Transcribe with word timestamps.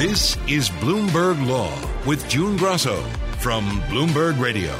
This 0.00 0.38
is 0.48 0.70
Bloomberg 0.70 1.46
Law 1.46 1.78
with 2.06 2.26
June 2.26 2.56
Grasso 2.56 3.02
from 3.40 3.82
Bloomberg 3.82 4.40
Radio. 4.40 4.74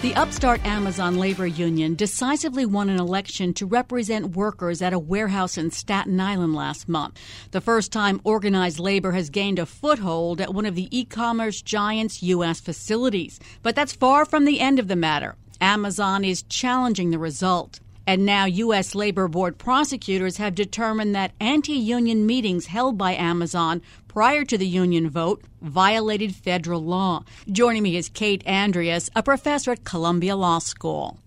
The 0.00 0.14
upstart 0.14 0.64
Amazon 0.64 1.18
labor 1.18 1.48
union 1.48 1.96
decisively 1.96 2.64
won 2.64 2.88
an 2.88 3.00
election 3.00 3.52
to 3.54 3.66
represent 3.66 4.36
workers 4.36 4.80
at 4.80 4.92
a 4.92 4.98
warehouse 5.00 5.58
in 5.58 5.72
Staten 5.72 6.20
Island 6.20 6.54
last 6.54 6.88
month. 6.88 7.18
The 7.50 7.60
first 7.60 7.90
time 7.90 8.20
organized 8.22 8.78
labor 8.78 9.10
has 9.10 9.28
gained 9.28 9.58
a 9.58 9.66
foothold 9.66 10.40
at 10.40 10.54
one 10.54 10.66
of 10.66 10.76
the 10.76 10.86
e 10.96 11.04
commerce 11.04 11.60
giant's 11.60 12.22
U.S. 12.22 12.60
facilities. 12.60 13.40
But 13.64 13.74
that's 13.74 13.92
far 13.92 14.24
from 14.24 14.44
the 14.44 14.60
end 14.60 14.78
of 14.78 14.86
the 14.86 14.94
matter. 14.94 15.34
Amazon 15.60 16.24
is 16.24 16.44
challenging 16.44 17.10
the 17.10 17.18
result. 17.18 17.80
And 18.06 18.26
now, 18.26 18.46
U.S. 18.46 18.94
Labor 18.94 19.28
Board 19.28 19.58
prosecutors 19.58 20.36
have 20.38 20.54
determined 20.54 21.14
that 21.14 21.32
anti 21.40 21.74
union 21.74 22.26
meetings 22.26 22.66
held 22.66 22.98
by 22.98 23.14
Amazon 23.14 23.80
prior 24.08 24.44
to 24.44 24.58
the 24.58 24.66
union 24.66 25.08
vote 25.08 25.42
violated 25.60 26.34
federal 26.34 26.84
law. 26.84 27.24
Joining 27.50 27.82
me 27.84 27.96
is 27.96 28.08
Kate 28.08 28.44
Andrias, 28.44 29.08
a 29.14 29.22
professor 29.22 29.70
at 29.70 29.84
Columbia 29.84 30.36
Law 30.36 30.58
School. 30.58 31.18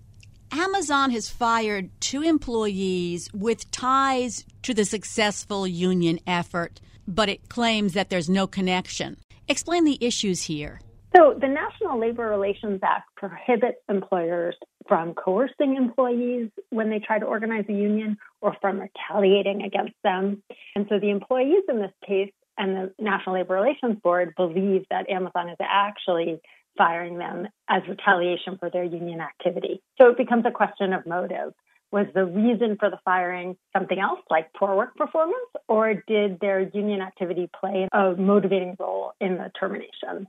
Amazon 0.51 1.11
has 1.11 1.29
fired 1.29 1.89
two 1.99 2.21
employees 2.21 3.29
with 3.33 3.69
ties 3.71 4.45
to 4.61 4.73
the 4.73 4.85
successful 4.85 5.67
union 5.67 6.19
effort, 6.27 6.79
but 7.07 7.29
it 7.29 7.49
claims 7.49 7.93
that 7.93 8.09
there's 8.09 8.29
no 8.29 8.47
connection. 8.47 9.17
Explain 9.47 9.83
the 9.83 9.97
issues 10.01 10.43
here. 10.43 10.81
So, 11.15 11.33
the 11.39 11.47
National 11.47 11.99
Labor 11.99 12.29
Relations 12.29 12.81
Act 12.83 13.09
prohibits 13.15 13.77
employers 13.89 14.55
from 14.87 15.13
coercing 15.13 15.75
employees 15.75 16.49
when 16.69 16.89
they 16.89 16.99
try 16.99 17.19
to 17.19 17.25
organize 17.25 17.65
a 17.69 17.73
union 17.73 18.17
or 18.41 18.55
from 18.61 18.79
retaliating 18.79 19.63
against 19.63 19.95
them. 20.03 20.43
And 20.75 20.85
so, 20.89 20.99
the 20.99 21.09
employees 21.09 21.63
in 21.69 21.79
this 21.79 21.93
case 22.05 22.31
and 22.57 22.75
the 22.75 22.93
National 22.99 23.35
Labor 23.35 23.55
Relations 23.55 23.99
Board 24.01 24.33
believe 24.37 24.85
that 24.89 25.09
Amazon 25.09 25.49
is 25.49 25.57
actually 25.59 26.39
firing 26.77 27.17
them 27.17 27.47
as 27.69 27.81
retaliation 27.87 28.57
for 28.57 28.69
their 28.69 28.83
union 28.83 29.21
activity. 29.21 29.81
So, 29.97 30.09
it 30.09 30.17
becomes 30.17 30.45
a 30.45 30.51
question 30.51 30.93
of 30.93 31.05
motive. 31.05 31.53
Was 31.91 32.07
the 32.13 32.25
reason 32.25 32.77
for 32.77 32.89
the 32.89 32.99
firing 33.05 33.55
something 33.71 33.99
else, 33.99 34.19
like 34.29 34.51
poor 34.53 34.75
work 34.75 34.95
performance, 34.95 35.49
or 35.67 36.03
did 36.07 36.39
their 36.39 36.59
union 36.59 37.01
activity 37.01 37.49
play 37.57 37.87
a 37.93 38.15
motivating 38.15 38.75
role 38.79 39.13
in 39.21 39.37
the 39.37 39.51
termination? 39.57 40.27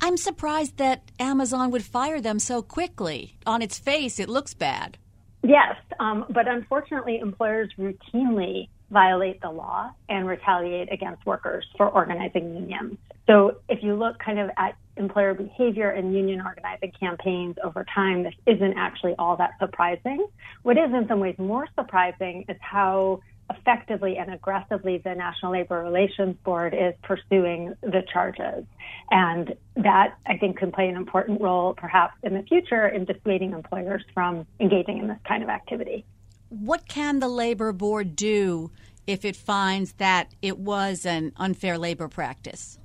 I'm 0.00 0.16
surprised 0.16 0.78
that 0.78 1.10
Amazon 1.18 1.70
would 1.70 1.84
fire 1.84 2.20
them 2.20 2.38
so 2.38 2.62
quickly. 2.62 3.36
On 3.46 3.62
its 3.62 3.78
face, 3.78 4.18
it 4.18 4.28
looks 4.28 4.54
bad. 4.54 4.96
Yes, 5.42 5.76
um, 5.98 6.26
but 6.30 6.48
unfortunately, 6.48 7.18
employers 7.18 7.70
routinely 7.78 8.68
violate 8.90 9.40
the 9.40 9.50
law 9.50 9.90
and 10.08 10.26
retaliate 10.26 10.92
against 10.92 11.24
workers 11.24 11.64
for 11.76 11.88
organizing 11.88 12.54
unions. 12.54 12.98
So 13.26 13.58
if 13.68 13.82
you 13.82 13.94
look 13.94 14.18
kind 14.18 14.38
of 14.38 14.50
at 14.56 14.76
employer 14.96 15.34
behavior 15.34 15.90
and 15.90 16.12
union 16.14 16.40
organizing 16.44 16.92
campaigns 16.98 17.56
over 17.62 17.86
time, 17.94 18.24
this 18.24 18.34
isn't 18.46 18.74
actually 18.76 19.14
all 19.18 19.36
that 19.36 19.52
surprising. 19.60 20.26
What 20.62 20.76
is 20.76 20.92
in 20.92 21.06
some 21.08 21.20
ways 21.20 21.36
more 21.38 21.68
surprising 21.78 22.44
is 22.48 22.56
how 22.60 23.20
effectively 23.50 24.16
and 24.16 24.32
aggressively 24.32 24.98
the 24.98 25.14
National 25.14 25.52
Labor 25.52 25.82
Relations 25.82 26.36
Board 26.44 26.74
is 26.74 26.94
pursuing 27.02 27.74
the 27.82 28.02
charges. 28.12 28.64
And 29.10 29.54
that, 29.76 30.16
I 30.26 30.36
think, 30.36 30.58
can 30.58 30.72
play 30.72 30.88
an 30.88 30.96
important 30.96 31.40
role 31.40 31.74
perhaps 31.74 32.14
in 32.22 32.34
the 32.34 32.42
future 32.42 32.86
in 32.86 33.04
dissuading 33.04 33.52
employers 33.52 34.02
from 34.14 34.46
engaging 34.60 34.98
in 34.98 35.08
this 35.08 35.18
kind 35.26 35.42
of 35.42 35.48
activity. 35.48 36.04
What 36.48 36.88
can 36.88 37.20
the 37.20 37.28
Labor 37.28 37.72
Board 37.72 38.16
do 38.16 38.70
if 39.06 39.24
it 39.24 39.36
finds 39.36 39.92
that 39.94 40.34
it 40.42 40.58
was 40.58 41.04
an 41.06 41.32
unfair 41.36 41.78
labor 41.78 42.08
practice? 42.08 42.78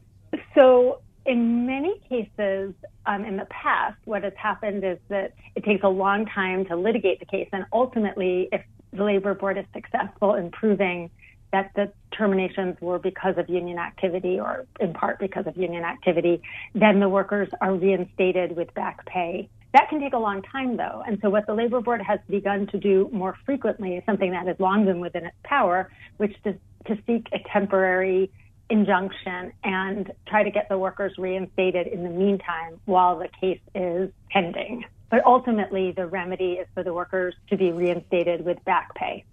So, 0.54 1.02
in 1.26 1.66
many 1.66 2.00
cases 2.08 2.74
um, 3.08 3.26
in 3.26 3.38
the 3.38 3.48
past, 3.50 3.98
what 4.06 4.24
has 4.24 4.34
happened 4.38 4.84
is 4.84 5.00
that 5.10 5.34
it 5.56 5.64
takes 5.64 5.84
a 5.84 5.90
long 5.90 6.28
time 6.28 6.66
to 6.66 6.76
litigate 6.76 7.20
the 7.20 7.26
case, 7.26 7.50
and 7.52 7.66
ultimately, 7.74 8.48
if 8.52 8.62
the 8.96 9.04
labor 9.04 9.34
board 9.34 9.58
is 9.58 9.66
successful 9.74 10.36
in 10.36 10.52
proving 10.52 11.10
that 11.52 11.72
the 11.76 11.92
terminations 12.18 12.76
were 12.82 13.00
because 13.00 13.36
of 13.38 13.50
union 13.50 13.78
activity 13.78 14.40
or 14.40 14.66
in 14.80 14.94
part 14.94 15.20
because 15.20 15.48
of 15.48 15.56
union 15.56 15.84
activity, 15.84 16.42
then 16.74 17.00
the 17.00 17.08
workers 17.08 17.48
are 17.62 17.74
reinstated 17.74 18.56
with 18.56 18.74
back 18.74 19.06
pay. 19.06 19.50
That 19.74 19.90
can 19.90 20.00
take 20.00 20.14
a 20.14 20.18
long 20.18 20.42
time 20.42 20.78
though. 20.78 21.04
And 21.06 21.18
so 21.22 21.30
what 21.30 21.48
the 21.48 21.54
labor 21.54 21.82
board 21.82 22.02
has 22.02 22.20
begun 22.30 22.68
to 22.68 22.80
do 22.80 23.10
more 23.12 23.38
frequently 23.46 23.96
is 23.96 24.04
something 24.06 24.32
that 24.32 24.48
has 24.48 24.58
long 24.60 24.86
been 24.86 25.00
within 25.00 25.26
its 25.26 25.36
power, 25.44 25.92
which 26.18 26.36
is 26.46 26.56
to 26.88 26.98
seek 27.08 27.28
a 27.34 27.40
temporary 27.52 28.32
injunction 28.70 29.52
and 29.64 30.12
try 30.28 30.44
to 30.44 30.52
get 30.52 30.68
the 30.70 30.78
workers 30.78 31.14
reinstated 31.18 31.88
in 31.88 32.04
the 32.04 32.10
meantime 32.10 32.80
while 32.86 33.20
the 33.20 33.30
case 33.40 33.60
is 33.74 34.10
pending. 34.32 34.86
But 35.10 35.26
ultimately, 35.26 35.92
the 35.92 36.08
remedy 36.08 36.54
is 36.54 36.68
for 36.74 36.84
the 36.84 36.94
workers 36.94 37.36
to 37.50 37.58
be 37.58 37.72
reinstated 37.72 38.44
with 38.44 38.64
back 38.66 38.94
pay. 38.96 39.24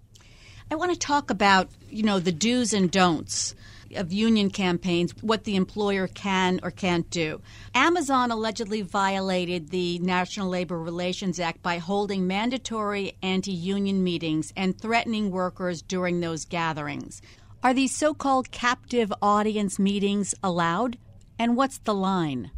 I 0.71 0.75
want 0.75 0.93
to 0.93 0.99
talk 0.99 1.29
about, 1.29 1.69
you 1.89 2.03
know, 2.03 2.19
the 2.19 2.31
do's 2.31 2.73
and 2.73 2.89
don'ts 2.89 3.53
of 3.95 4.11
union 4.11 4.49
campaigns, 4.49 5.13
what 5.21 5.43
the 5.43 5.55
employer 5.55 6.07
can 6.07 6.59
or 6.63 6.71
can't 6.71 7.09
do. 7.09 7.41
Amazon 7.75 8.31
allegedly 8.31 8.81
violated 8.81 9.69
the 9.69 9.99
National 9.99 10.49
Labor 10.49 10.79
Relations 10.79 11.39
Act 11.39 11.61
by 11.61 11.77
holding 11.77 12.27
mandatory 12.27 13.13
anti 13.21 13.51
union 13.51 14.03
meetings 14.03 14.51
and 14.55 14.79
threatening 14.79 15.31
workers 15.31 15.81
during 15.81 16.19
those 16.19 16.45
gatherings. 16.45 17.21
Are 17.63 17.73
these 17.73 17.95
so 17.95 18.13
called 18.13 18.51
captive 18.51 19.13
audience 19.21 19.79
meetings 19.79 20.35
allowed? 20.43 20.97
And 21.39 21.55
what's 21.55 21.77
the 21.79 21.93
line? 21.93 22.51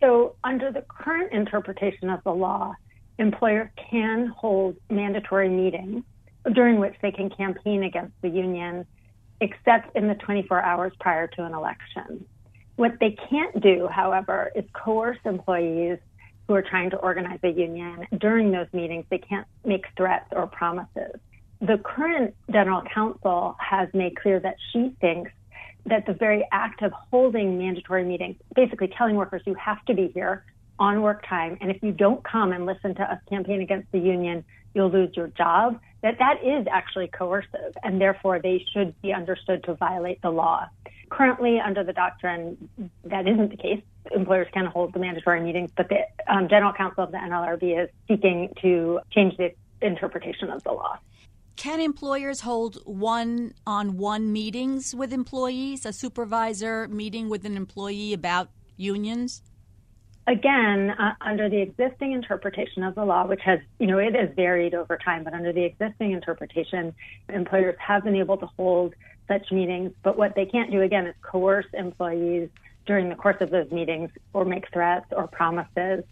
So, 0.00 0.36
under 0.42 0.72
the 0.72 0.82
current 0.82 1.32
interpretation 1.32 2.08
of 2.08 2.24
the 2.24 2.32
law, 2.32 2.74
employers 3.18 3.68
can 3.90 4.28
hold 4.28 4.76
mandatory 4.88 5.48
meetings 5.48 6.04
during 6.54 6.78
which 6.78 6.94
they 7.02 7.12
can 7.12 7.28
campaign 7.28 7.82
against 7.82 8.14
the 8.22 8.28
union, 8.28 8.86
except 9.40 9.94
in 9.94 10.08
the 10.08 10.14
24 10.14 10.62
hours 10.62 10.92
prior 11.00 11.26
to 11.26 11.44
an 11.44 11.52
election. 11.52 12.24
What 12.76 12.92
they 12.98 13.14
can't 13.28 13.60
do, 13.60 13.88
however, 13.88 14.50
is 14.54 14.64
coerce 14.72 15.18
employees 15.26 15.98
who 16.48 16.54
are 16.54 16.62
trying 16.62 16.90
to 16.90 16.96
organize 16.96 17.40
a 17.42 17.50
union 17.50 18.06
during 18.18 18.50
those 18.50 18.68
meetings. 18.72 19.04
They 19.10 19.18
can't 19.18 19.46
make 19.64 19.84
threats 19.96 20.26
or 20.32 20.46
promises. 20.46 21.20
The 21.60 21.78
current 21.84 22.34
general 22.50 22.82
counsel 22.92 23.54
has 23.60 23.88
made 23.92 24.16
clear 24.16 24.40
that 24.40 24.56
she 24.72 24.96
thinks 25.00 25.30
that 25.86 26.06
the 26.06 26.14
very 26.14 26.46
act 26.52 26.82
of 26.82 26.92
holding 27.10 27.58
mandatory 27.58 28.04
meetings, 28.04 28.36
basically 28.54 28.88
telling 28.88 29.16
workers 29.16 29.42
you 29.46 29.54
have 29.54 29.84
to 29.86 29.94
be 29.94 30.08
here 30.08 30.44
on 30.78 31.02
work 31.02 31.26
time, 31.28 31.58
and 31.60 31.70
if 31.70 31.82
you 31.82 31.92
don't 31.92 32.24
come 32.24 32.52
and 32.52 32.64
listen 32.64 32.94
to 32.94 33.02
us 33.02 33.18
campaign 33.28 33.60
against 33.60 33.90
the 33.92 33.98
union, 33.98 34.44
you'll 34.74 34.90
lose 34.90 35.14
your 35.14 35.28
job, 35.28 35.80
that 36.02 36.18
that 36.18 36.42
is 36.42 36.66
actually 36.70 37.08
coercive, 37.08 37.74
and 37.82 38.00
therefore 38.00 38.40
they 38.40 38.64
should 38.72 38.98
be 39.02 39.12
understood 39.12 39.62
to 39.64 39.74
violate 39.74 40.22
the 40.22 40.30
law. 40.30 40.66
Currently, 41.10 41.60
under 41.60 41.84
the 41.84 41.92
doctrine, 41.92 42.68
that 43.04 43.26
isn't 43.26 43.50
the 43.50 43.56
case. 43.56 43.82
Employers 44.12 44.46
can 44.52 44.66
hold 44.66 44.94
the 44.94 45.00
mandatory 45.00 45.40
meetings, 45.40 45.70
but 45.76 45.88
the 45.88 46.06
um, 46.32 46.48
general 46.48 46.72
counsel 46.72 47.04
of 47.04 47.10
the 47.10 47.18
NLRB 47.18 47.84
is 47.84 47.90
seeking 48.08 48.52
to 48.62 49.00
change 49.10 49.36
the 49.36 49.52
interpretation 49.82 50.50
of 50.50 50.62
the 50.62 50.72
law. 50.72 50.98
Can 51.60 51.78
employers 51.78 52.40
hold 52.40 52.76
one 52.86 53.52
on 53.66 53.98
one 53.98 54.32
meetings 54.32 54.94
with 54.94 55.12
employees, 55.12 55.84
a 55.84 55.92
supervisor 55.92 56.88
meeting 56.88 57.28
with 57.28 57.44
an 57.44 57.54
employee 57.54 58.14
about 58.14 58.48
unions? 58.78 59.42
Again, 60.26 60.88
uh, 60.88 61.12
under 61.20 61.50
the 61.50 61.60
existing 61.60 62.12
interpretation 62.12 62.82
of 62.82 62.94
the 62.94 63.04
law, 63.04 63.26
which 63.26 63.42
has, 63.42 63.58
you 63.78 63.86
know, 63.86 63.98
it 63.98 64.14
has 64.14 64.30
varied 64.34 64.72
over 64.72 64.96
time, 64.96 65.22
but 65.22 65.34
under 65.34 65.52
the 65.52 65.62
existing 65.62 66.12
interpretation, 66.12 66.94
employers 67.28 67.76
have 67.78 68.04
been 68.04 68.16
able 68.16 68.38
to 68.38 68.46
hold 68.56 68.94
such 69.28 69.52
meetings. 69.52 69.92
But 70.02 70.16
what 70.16 70.34
they 70.34 70.46
can't 70.46 70.70
do, 70.70 70.80
again, 70.80 71.06
is 71.08 71.14
coerce 71.20 71.66
employees 71.74 72.48
during 72.86 73.10
the 73.10 73.16
course 73.16 73.36
of 73.40 73.50
those 73.50 73.70
meetings 73.70 74.08
or 74.32 74.46
make 74.46 74.64
threats 74.72 75.12
or 75.12 75.26
promises 75.26 76.04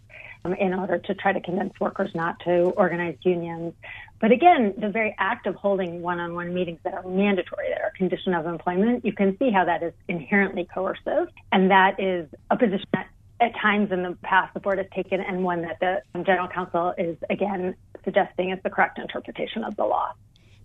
um, 0.45 0.53
in 0.53 0.73
order 0.73 0.97
to 0.97 1.13
try 1.15 1.33
to 1.33 1.41
convince 1.41 1.73
workers 1.79 2.11
not 2.13 2.39
to 2.41 2.71
organize 2.77 3.17
unions. 3.23 3.73
But 4.19 4.31
again, 4.31 4.73
the 4.77 4.89
very 4.89 5.15
act 5.17 5.47
of 5.47 5.55
holding 5.55 6.01
one 6.01 6.19
on 6.19 6.35
one 6.35 6.53
meetings 6.53 6.79
that 6.83 6.93
are 6.93 7.03
mandatory, 7.03 7.69
that 7.69 7.81
are 7.81 7.87
a 7.87 7.97
condition 7.97 8.33
of 8.33 8.45
employment, 8.45 9.05
you 9.05 9.13
can 9.13 9.37
see 9.37 9.49
how 9.49 9.63
that 9.65 9.81
is 9.81 9.93
inherently 10.09 10.67
coercive. 10.73 11.29
And 11.51 11.71
that 11.71 11.99
is 11.99 12.27
a 12.51 12.57
position 12.57 12.85
that 12.93 13.07
at 13.41 13.53
times 13.61 13.91
in 13.91 14.03
the 14.03 14.17
past 14.21 14.53
the 14.53 14.59
board 14.59 14.77
has 14.77 14.87
taken 14.93 15.21
and 15.21 15.43
one 15.43 15.61
that 15.61 15.79
the 15.79 16.01
general 16.23 16.49
counsel 16.49 16.93
is 16.97 17.17
again 17.29 17.73
suggesting 18.03 18.51
is 18.51 18.59
the 18.63 18.69
correct 18.69 18.99
interpretation 18.99 19.63
of 19.63 19.75
the 19.77 19.85
law. 19.85 20.11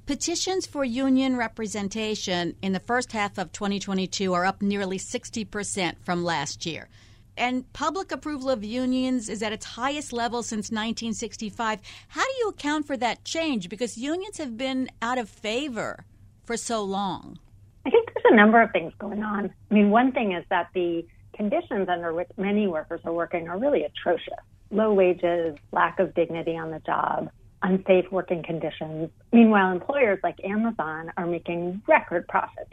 Petitions 0.06 0.66
for 0.66 0.84
union 0.84 1.36
representation 1.36 2.56
in 2.60 2.72
the 2.72 2.80
first 2.80 3.12
half 3.12 3.38
of 3.38 3.52
2022 3.52 4.34
are 4.34 4.44
up 4.44 4.60
nearly 4.60 4.98
60% 4.98 5.94
from 6.00 6.24
last 6.24 6.66
year. 6.66 6.88
And 7.36 7.70
public 7.72 8.12
approval 8.12 8.50
of 8.50 8.62
unions 8.64 9.28
is 9.28 9.42
at 9.42 9.52
its 9.52 9.66
highest 9.66 10.12
level 10.12 10.42
since 10.42 10.70
1965. 10.70 11.81
How 12.08 12.25
do 12.25 12.32
you 12.38 12.48
account 12.48 12.86
for 12.86 12.96
that 12.96 13.25
change? 13.25 13.69
Because 13.69 13.98
unions 13.98 14.38
have 14.38 14.56
been 14.56 14.88
out 15.02 15.19
of 15.19 15.28
favor 15.28 16.04
for 16.44 16.56
so 16.56 16.82
long. 16.82 17.38
I 17.86 17.90
think 17.90 18.08
there's 18.14 18.32
a 18.32 18.36
number 18.36 18.62
of 18.62 18.70
things 18.70 18.92
going 18.98 19.22
on. 19.22 19.52
I 19.70 19.75
mean, 19.75 19.90
one 19.90 20.12
thing 20.12 20.32
is 20.32 20.44
that 20.50 20.69
the 20.75 21.04
conditions 21.34 21.88
under 21.88 22.12
which 22.12 22.31
many 22.36 22.66
workers 22.66 23.00
are 23.04 23.12
working 23.12 23.48
are 23.48 23.58
really 23.58 23.84
atrocious 23.84 24.34
low 24.70 24.92
wages, 24.92 25.56
lack 25.72 25.98
of 25.98 26.14
dignity 26.14 26.56
on 26.56 26.70
the 26.70 26.80
job, 26.80 27.30
unsafe 27.62 28.10
working 28.10 28.42
conditions. 28.42 29.10
Meanwhile, 29.32 29.72
employers 29.72 30.19
like 30.22 30.37
Amazon 30.44 31.12
are 31.16 31.26
making 31.26 31.82
record 31.87 32.26
profits, 32.28 32.72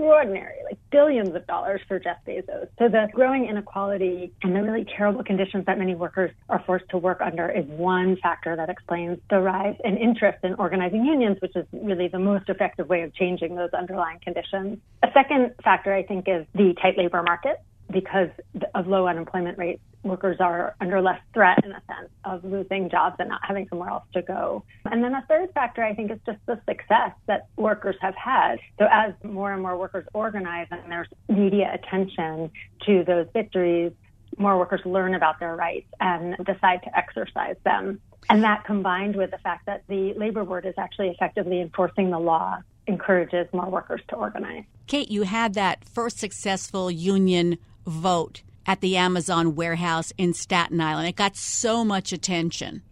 extraordinary, 0.00 0.56
like 0.64 0.78
billions 0.90 1.34
of 1.34 1.46
dollars 1.46 1.80
for 1.86 1.98
Jeff 1.98 2.16
Bezos. 2.26 2.68
So 2.78 2.88
the 2.88 3.08
growing 3.12 3.46
inequality 3.46 4.32
and 4.42 4.56
the 4.56 4.62
really 4.62 4.86
terrible 4.96 5.22
conditions 5.22 5.66
that 5.66 5.78
many 5.78 5.94
workers 5.94 6.30
are 6.48 6.62
forced 6.66 6.88
to 6.90 6.98
work 6.98 7.20
under 7.20 7.50
is 7.50 7.66
one 7.66 8.16
factor 8.22 8.56
that 8.56 8.70
explains 8.70 9.18
the 9.28 9.40
rise 9.40 9.76
in 9.84 9.98
interest 9.98 10.38
in 10.42 10.54
organizing 10.54 11.04
unions, 11.04 11.36
which 11.40 11.54
is 11.54 11.66
really 11.72 12.08
the 12.08 12.18
most 12.18 12.48
effective 12.48 12.88
way 12.88 13.02
of 13.02 13.14
changing 13.14 13.54
those 13.56 13.70
underlying 13.72 14.18
conditions. 14.20 14.78
A 15.02 15.08
second 15.12 15.54
factor, 15.62 15.92
I 15.92 16.02
think, 16.02 16.26
is 16.28 16.46
the 16.54 16.74
tight 16.80 16.96
labor 16.96 17.22
market 17.22 17.60
because 17.92 18.30
of 18.74 18.86
low 18.86 19.06
unemployment 19.06 19.58
rates, 19.58 19.82
workers 20.02 20.38
are 20.40 20.74
under 20.80 21.00
less 21.00 21.20
threat 21.34 21.64
in 21.64 21.72
a 21.72 21.82
sense 21.86 22.10
of 22.24 22.44
losing 22.44 22.88
jobs 22.90 23.16
and 23.18 23.28
not 23.28 23.40
having 23.46 23.68
somewhere 23.68 23.90
else 23.90 24.04
to 24.14 24.22
go. 24.22 24.64
And 24.84 25.04
then 25.04 25.14
a 25.14 25.24
third 25.28 25.50
factor, 25.52 25.84
I 25.84 25.94
think, 25.94 26.10
is 26.10 26.18
just 26.24 26.38
the 26.46 26.60
success 26.68 27.12
that 27.26 27.48
workers 27.56 27.96
have 28.00 28.14
had. 28.14 28.56
So 28.78 28.86
as 28.90 29.12
more 29.22 29.52
and 29.52 29.62
more 29.62 29.76
workers 29.76 30.06
organize 30.14 30.68
and 30.70 30.90
there's 30.90 31.08
media 31.28 31.70
attention 31.74 32.50
to 32.86 33.04
those 33.04 33.26
victories, 33.32 33.92
more 34.38 34.58
workers 34.58 34.80
learn 34.84 35.14
about 35.14 35.38
their 35.40 35.54
rights 35.54 35.88
and 36.00 36.36
decide 36.44 36.82
to 36.84 36.96
exercise 36.96 37.56
them. 37.64 38.00
And 38.28 38.42
that 38.44 38.64
combined 38.64 39.16
with 39.16 39.30
the 39.30 39.38
fact 39.38 39.66
that 39.66 39.82
the 39.88 40.14
labor 40.14 40.44
board 40.44 40.64
is 40.64 40.74
actually 40.78 41.08
effectively 41.08 41.60
enforcing 41.60 42.10
the 42.10 42.18
law 42.18 42.58
encourages 42.86 43.46
more 43.52 43.68
workers 43.68 44.00
to 44.08 44.16
organize. 44.16 44.64
Kate, 44.86 45.10
you 45.10 45.22
had 45.22 45.54
that 45.54 45.84
first 45.84 46.18
successful 46.18 46.90
union 46.90 47.58
vote 47.86 48.42
at 48.66 48.80
the 48.80 48.96
Amazon 48.96 49.54
warehouse 49.54 50.12
in 50.18 50.34
Staten 50.34 50.80
Island. 50.80 51.08
It 51.08 51.16
got 51.16 51.36
so 51.36 51.84
much 51.84 52.12
attention. 52.12 52.82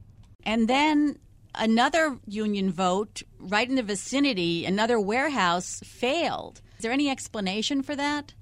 And 0.44 0.68
then 0.68 1.18
another 1.54 2.18
union 2.26 2.70
vote 2.70 3.22
right 3.38 3.68
in 3.68 3.76
the 3.76 3.82
vicinity, 3.82 4.64
another 4.64 4.98
warehouse 4.98 5.80
failed. 5.84 6.60
Is 6.78 6.82
there 6.82 6.92
any 6.92 7.10
explanation 7.10 7.82
for 7.82 7.96
that? 7.96 8.34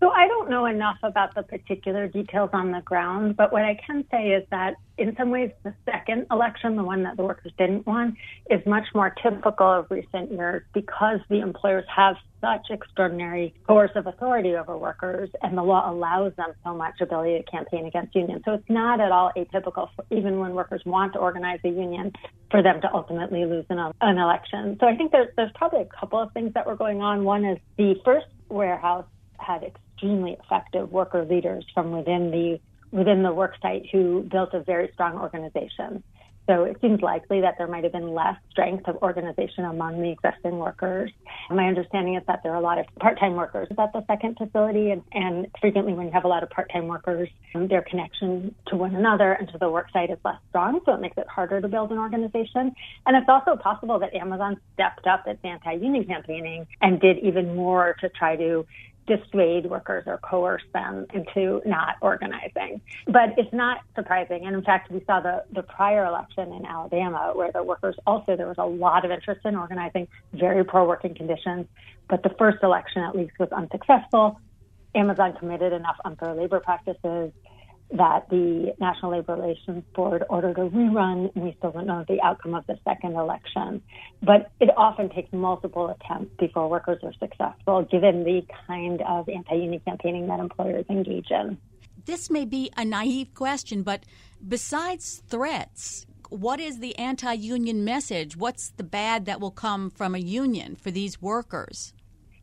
So 0.00 0.08
I 0.08 0.26
don't 0.28 0.48
know 0.48 0.64
enough 0.64 0.96
about 1.02 1.34
the 1.34 1.42
particular 1.42 2.08
details 2.08 2.48
on 2.54 2.72
the 2.72 2.80
ground, 2.80 3.36
but 3.36 3.52
what 3.52 3.64
I 3.64 3.78
can 3.86 4.02
say 4.10 4.28
is 4.28 4.46
that 4.50 4.76
in 4.96 5.14
some 5.16 5.28
ways 5.28 5.50
the 5.62 5.74
second 5.84 6.26
election, 6.30 6.76
the 6.76 6.82
one 6.82 7.02
that 7.02 7.18
the 7.18 7.22
workers 7.22 7.52
didn't 7.58 7.86
want, 7.86 8.14
is 8.50 8.64
much 8.64 8.86
more 8.94 9.14
typical 9.22 9.66
of 9.66 9.90
recent 9.90 10.32
years 10.32 10.62
because 10.72 11.20
the 11.28 11.40
employers 11.40 11.84
have 11.94 12.16
such 12.40 12.70
extraordinary 12.70 13.52
coercive 13.68 14.06
authority 14.06 14.56
over 14.56 14.74
workers 14.78 15.28
and 15.42 15.56
the 15.56 15.62
law 15.62 15.90
allows 15.92 16.34
them 16.36 16.54
so 16.64 16.74
much 16.74 16.94
ability 17.02 17.36
to 17.36 17.42
campaign 17.50 17.84
against 17.84 18.14
unions. 18.14 18.40
So 18.46 18.54
it's 18.54 18.70
not 18.70 19.00
at 19.00 19.12
all 19.12 19.32
atypical, 19.36 19.90
for, 19.94 20.06
even 20.10 20.38
when 20.38 20.54
workers 20.54 20.80
want 20.86 21.12
to 21.12 21.18
organize 21.18 21.60
a 21.62 21.68
union, 21.68 22.14
for 22.50 22.62
them 22.62 22.80
to 22.80 22.88
ultimately 22.94 23.44
lose 23.44 23.66
an, 23.68 23.78
an 24.00 24.16
election. 24.16 24.78
So 24.80 24.86
I 24.86 24.96
think 24.96 25.12
there's, 25.12 25.28
there's 25.36 25.52
probably 25.54 25.82
a 25.82 26.00
couple 26.00 26.18
of 26.18 26.32
things 26.32 26.54
that 26.54 26.66
were 26.66 26.76
going 26.76 27.02
on. 27.02 27.24
One 27.24 27.44
is 27.44 27.58
the 27.76 27.96
first 28.02 28.26
warehouse 28.48 29.04
had 29.38 29.62
extremely 30.00 30.36
effective 30.44 30.90
worker 30.90 31.24
leaders 31.24 31.64
from 31.74 31.92
within 31.92 32.30
the 32.30 32.60
within 32.96 33.22
the 33.22 33.32
work 33.32 33.54
site 33.62 33.86
who 33.92 34.22
built 34.22 34.52
a 34.52 34.60
very 34.60 34.90
strong 34.94 35.16
organization. 35.16 36.02
So 36.48 36.64
it 36.64 36.78
seems 36.80 37.00
likely 37.00 37.42
that 37.42 37.54
there 37.58 37.68
might 37.68 37.84
have 37.84 37.92
been 37.92 38.12
less 38.12 38.34
strength 38.50 38.88
of 38.88 38.96
organization 39.02 39.64
among 39.64 40.02
the 40.02 40.10
existing 40.10 40.58
workers. 40.58 41.12
My 41.48 41.68
understanding 41.68 42.16
is 42.16 42.24
that 42.26 42.42
there 42.42 42.50
are 42.50 42.56
a 42.56 42.60
lot 42.60 42.78
of 42.78 42.86
part-time 42.98 43.34
workers 43.34 43.68
at 43.78 43.92
the 43.92 44.04
second 44.08 44.36
facility, 44.36 44.90
and, 44.90 45.04
and 45.12 45.46
frequently 45.60 45.92
when 45.92 46.06
you 46.06 46.12
have 46.12 46.24
a 46.24 46.28
lot 46.28 46.42
of 46.42 46.50
part-time 46.50 46.88
workers, 46.88 47.28
um, 47.54 47.68
their 47.68 47.82
connection 47.82 48.52
to 48.66 48.76
one 48.76 48.96
another 48.96 49.34
and 49.34 49.46
to 49.52 49.58
the 49.58 49.66
worksite 49.66 50.10
is 50.10 50.18
less 50.24 50.40
strong, 50.48 50.80
so 50.84 50.94
it 50.94 51.00
makes 51.00 51.16
it 51.16 51.28
harder 51.28 51.60
to 51.60 51.68
build 51.68 51.92
an 51.92 51.98
organization. 51.98 52.74
And 53.06 53.16
it's 53.16 53.28
also 53.28 53.54
possible 53.54 54.00
that 54.00 54.12
Amazon 54.14 54.60
stepped 54.74 55.06
up 55.06 55.28
its 55.28 55.38
anti-union 55.44 56.06
campaigning 56.06 56.66
and 56.80 57.00
did 57.00 57.18
even 57.18 57.54
more 57.54 57.94
to 58.00 58.08
try 58.08 58.34
to 58.34 58.66
dissuade 59.06 59.66
workers 59.66 60.04
or 60.06 60.18
coerce 60.18 60.62
them 60.72 61.06
into 61.12 61.60
not 61.66 61.96
organizing. 62.00 62.80
But 63.06 63.38
it's 63.38 63.52
not 63.52 63.80
surprising. 63.94 64.46
And 64.46 64.54
in 64.54 64.62
fact, 64.62 64.90
we 64.90 65.02
saw 65.04 65.20
the, 65.20 65.44
the 65.52 65.62
prior 65.62 66.04
election 66.04 66.52
in 66.52 66.64
Alabama 66.64 67.32
where 67.34 67.50
the 67.52 67.62
workers 67.62 67.96
also, 68.06 68.36
there 68.36 68.46
was 68.46 68.58
a 68.58 68.66
lot 68.66 69.04
of 69.04 69.10
interest 69.10 69.40
in 69.44 69.56
organizing, 69.56 70.08
very 70.32 70.64
pro 70.64 70.86
working 70.86 71.14
conditions. 71.14 71.66
But 72.08 72.22
the 72.22 72.30
first 72.38 72.62
election, 72.62 73.02
at 73.02 73.14
least, 73.14 73.32
was 73.38 73.50
unsuccessful. 73.50 74.40
Amazon 74.94 75.34
committed 75.38 75.72
enough 75.72 75.96
unfair 76.04 76.34
labor 76.34 76.60
practices 76.60 77.32
that 77.92 78.28
the 78.30 78.74
National 78.78 79.12
Labor 79.12 79.34
Relations 79.34 79.82
Board 79.94 80.24
ordered 80.30 80.58
a 80.58 80.68
rerun, 80.68 81.34
and 81.34 81.44
we 81.44 81.54
still 81.58 81.72
don't 81.72 81.86
know 81.86 82.04
the 82.06 82.20
outcome 82.22 82.54
of 82.54 82.66
the 82.66 82.78
second 82.84 83.14
election. 83.14 83.82
But 84.22 84.50
it 84.60 84.70
often 84.76 85.08
takes 85.10 85.32
multiple 85.32 85.88
attempts 85.88 86.32
before 86.38 86.68
workers 86.68 86.98
are 87.02 87.12
successful, 87.14 87.82
given 87.90 88.24
the 88.24 88.42
kind 88.66 89.02
of 89.02 89.28
anti 89.28 89.56
union 89.56 89.80
campaigning 89.84 90.28
that 90.28 90.40
employers 90.40 90.84
engage 90.88 91.26
in. 91.30 91.58
This 92.04 92.30
may 92.30 92.44
be 92.44 92.70
a 92.76 92.84
naive 92.84 93.34
question, 93.34 93.82
but 93.82 94.04
besides 94.46 95.22
threats, 95.28 96.06
what 96.28 96.60
is 96.60 96.78
the 96.78 96.96
anti 96.96 97.32
union 97.32 97.84
message? 97.84 98.36
What's 98.36 98.70
the 98.70 98.84
bad 98.84 99.26
that 99.26 99.40
will 99.40 99.50
come 99.50 99.90
from 99.90 100.14
a 100.14 100.18
union 100.18 100.76
for 100.76 100.90
these 100.90 101.20
workers? 101.20 101.92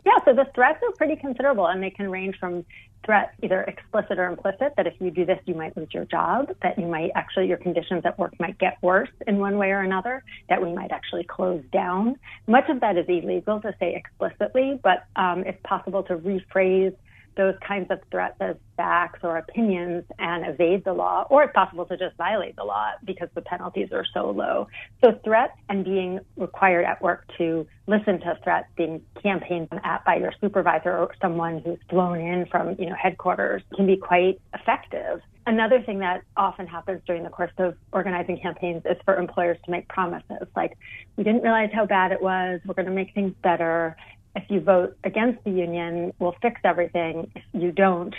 Yeah, 0.05 0.23
so 0.23 0.33
the 0.33 0.45
threats 0.55 0.79
are 0.83 0.91
pretty 0.97 1.16
considerable 1.16 1.68
and 1.68 1.83
they 1.83 1.89
can 1.89 2.09
range 2.09 2.35
from 2.39 2.66
threats, 3.06 3.31
either 3.42 3.61
explicit 3.61 4.19
or 4.19 4.27
implicit, 4.27 4.73
that 4.77 4.87
if 4.87 4.94
you 4.99 5.11
do 5.11 5.25
this, 5.25 5.39
you 5.45 5.56
might 5.56 5.75
lose 5.77 5.87
your 5.94 6.06
job, 6.06 6.49
that 6.61 6.77
you 6.77 6.87
might 6.87 7.11
actually, 7.16 7.47
your 7.47 7.57
conditions 7.57 8.04
at 8.06 8.18
work 8.19 8.33
might 8.39 8.57
get 8.59 8.77
worse 8.81 9.09
in 9.27 9.39
one 9.39 9.57
way 9.57 9.71
or 9.71 9.81
another, 9.81 10.23
that 10.49 10.61
we 10.61 10.73
might 10.73 10.92
actually 10.92 11.23
close 11.23 11.63
down. 11.71 12.18
Much 12.47 12.69
of 12.69 12.81
that 12.81 12.97
is 12.97 13.06
illegal 13.07 13.61
to 13.61 13.73
say 13.80 13.95
explicitly, 13.95 14.80
but 14.83 15.06
um, 15.16 15.44
it's 15.45 15.59
possible 15.63 16.04
to 16.04 16.18
rephrase 16.18 16.95
those 17.37 17.56
kinds 17.65 17.89
of 17.91 17.99
threats 18.11 18.35
as 18.41 18.56
facts 18.75 19.19
or 19.23 19.37
opinions 19.37 20.03
and 20.19 20.45
evade 20.45 20.83
the 20.83 20.94
law, 20.94 21.25
or 21.29 21.44
it's 21.44 21.53
possible 21.53 21.85
to 21.85 21.97
just 21.97 22.15
violate 22.17 22.56
the 22.56 22.63
law 22.63 22.91
because 23.06 23.29
the 23.35 23.41
penalties 23.41 23.89
are 23.91 24.06
so 24.13 24.29
low. 24.29 24.67
So 25.03 25.19
threats 25.23 25.53
and 25.69 25.85
being 25.85 26.19
required 26.35 26.85
at 26.85 27.01
work 27.01 27.27
to 27.37 27.67
listen 27.87 28.19
to 28.19 28.37
threats 28.44 28.67
being 28.75 29.01
campaigned 29.21 29.69
at 29.83 30.03
by 30.06 30.17
your 30.17 30.33
supervisor 30.41 30.97
or 30.97 31.13
someone 31.21 31.61
who's 31.63 31.79
flown 31.89 32.19
in 32.19 32.45
from, 32.47 32.75
you 32.77 32.87
know, 32.87 32.95
headquarters 33.01 33.63
can 33.75 33.87
be 33.87 33.97
quite 33.97 34.41
effective. 34.53 35.21
Another 35.45 35.81
thing 35.81 35.99
that 35.99 36.23
often 36.35 36.67
happens 36.67 37.01
during 37.07 37.23
the 37.23 37.29
course 37.29 37.53
of 37.57 37.75
organizing 37.94 38.37
campaigns 38.37 38.83
is 38.85 38.97
for 39.06 39.15
employers 39.15 39.57
to 39.63 39.71
make 39.71 39.87
promises 39.87 40.45
like, 40.57 40.77
we 41.15 41.23
didn't 41.23 41.41
realize 41.41 41.69
how 41.73 41.85
bad 41.85 42.11
it 42.11 42.21
was, 42.21 42.59
we're 42.65 42.73
going 42.73 42.85
to 42.85 42.91
make 42.91 43.13
things 43.13 43.33
better, 43.41 43.95
if 44.37 44.44
you 44.49 44.61
vote 44.61 44.95
against 45.03 45.44
the 45.44 45.49
union, 45.49 46.13
we'll 46.19 46.35
fix 46.41 46.61
everything. 46.63 47.31
If 47.35 47.44
you 47.53 47.71
don't, 47.71 48.13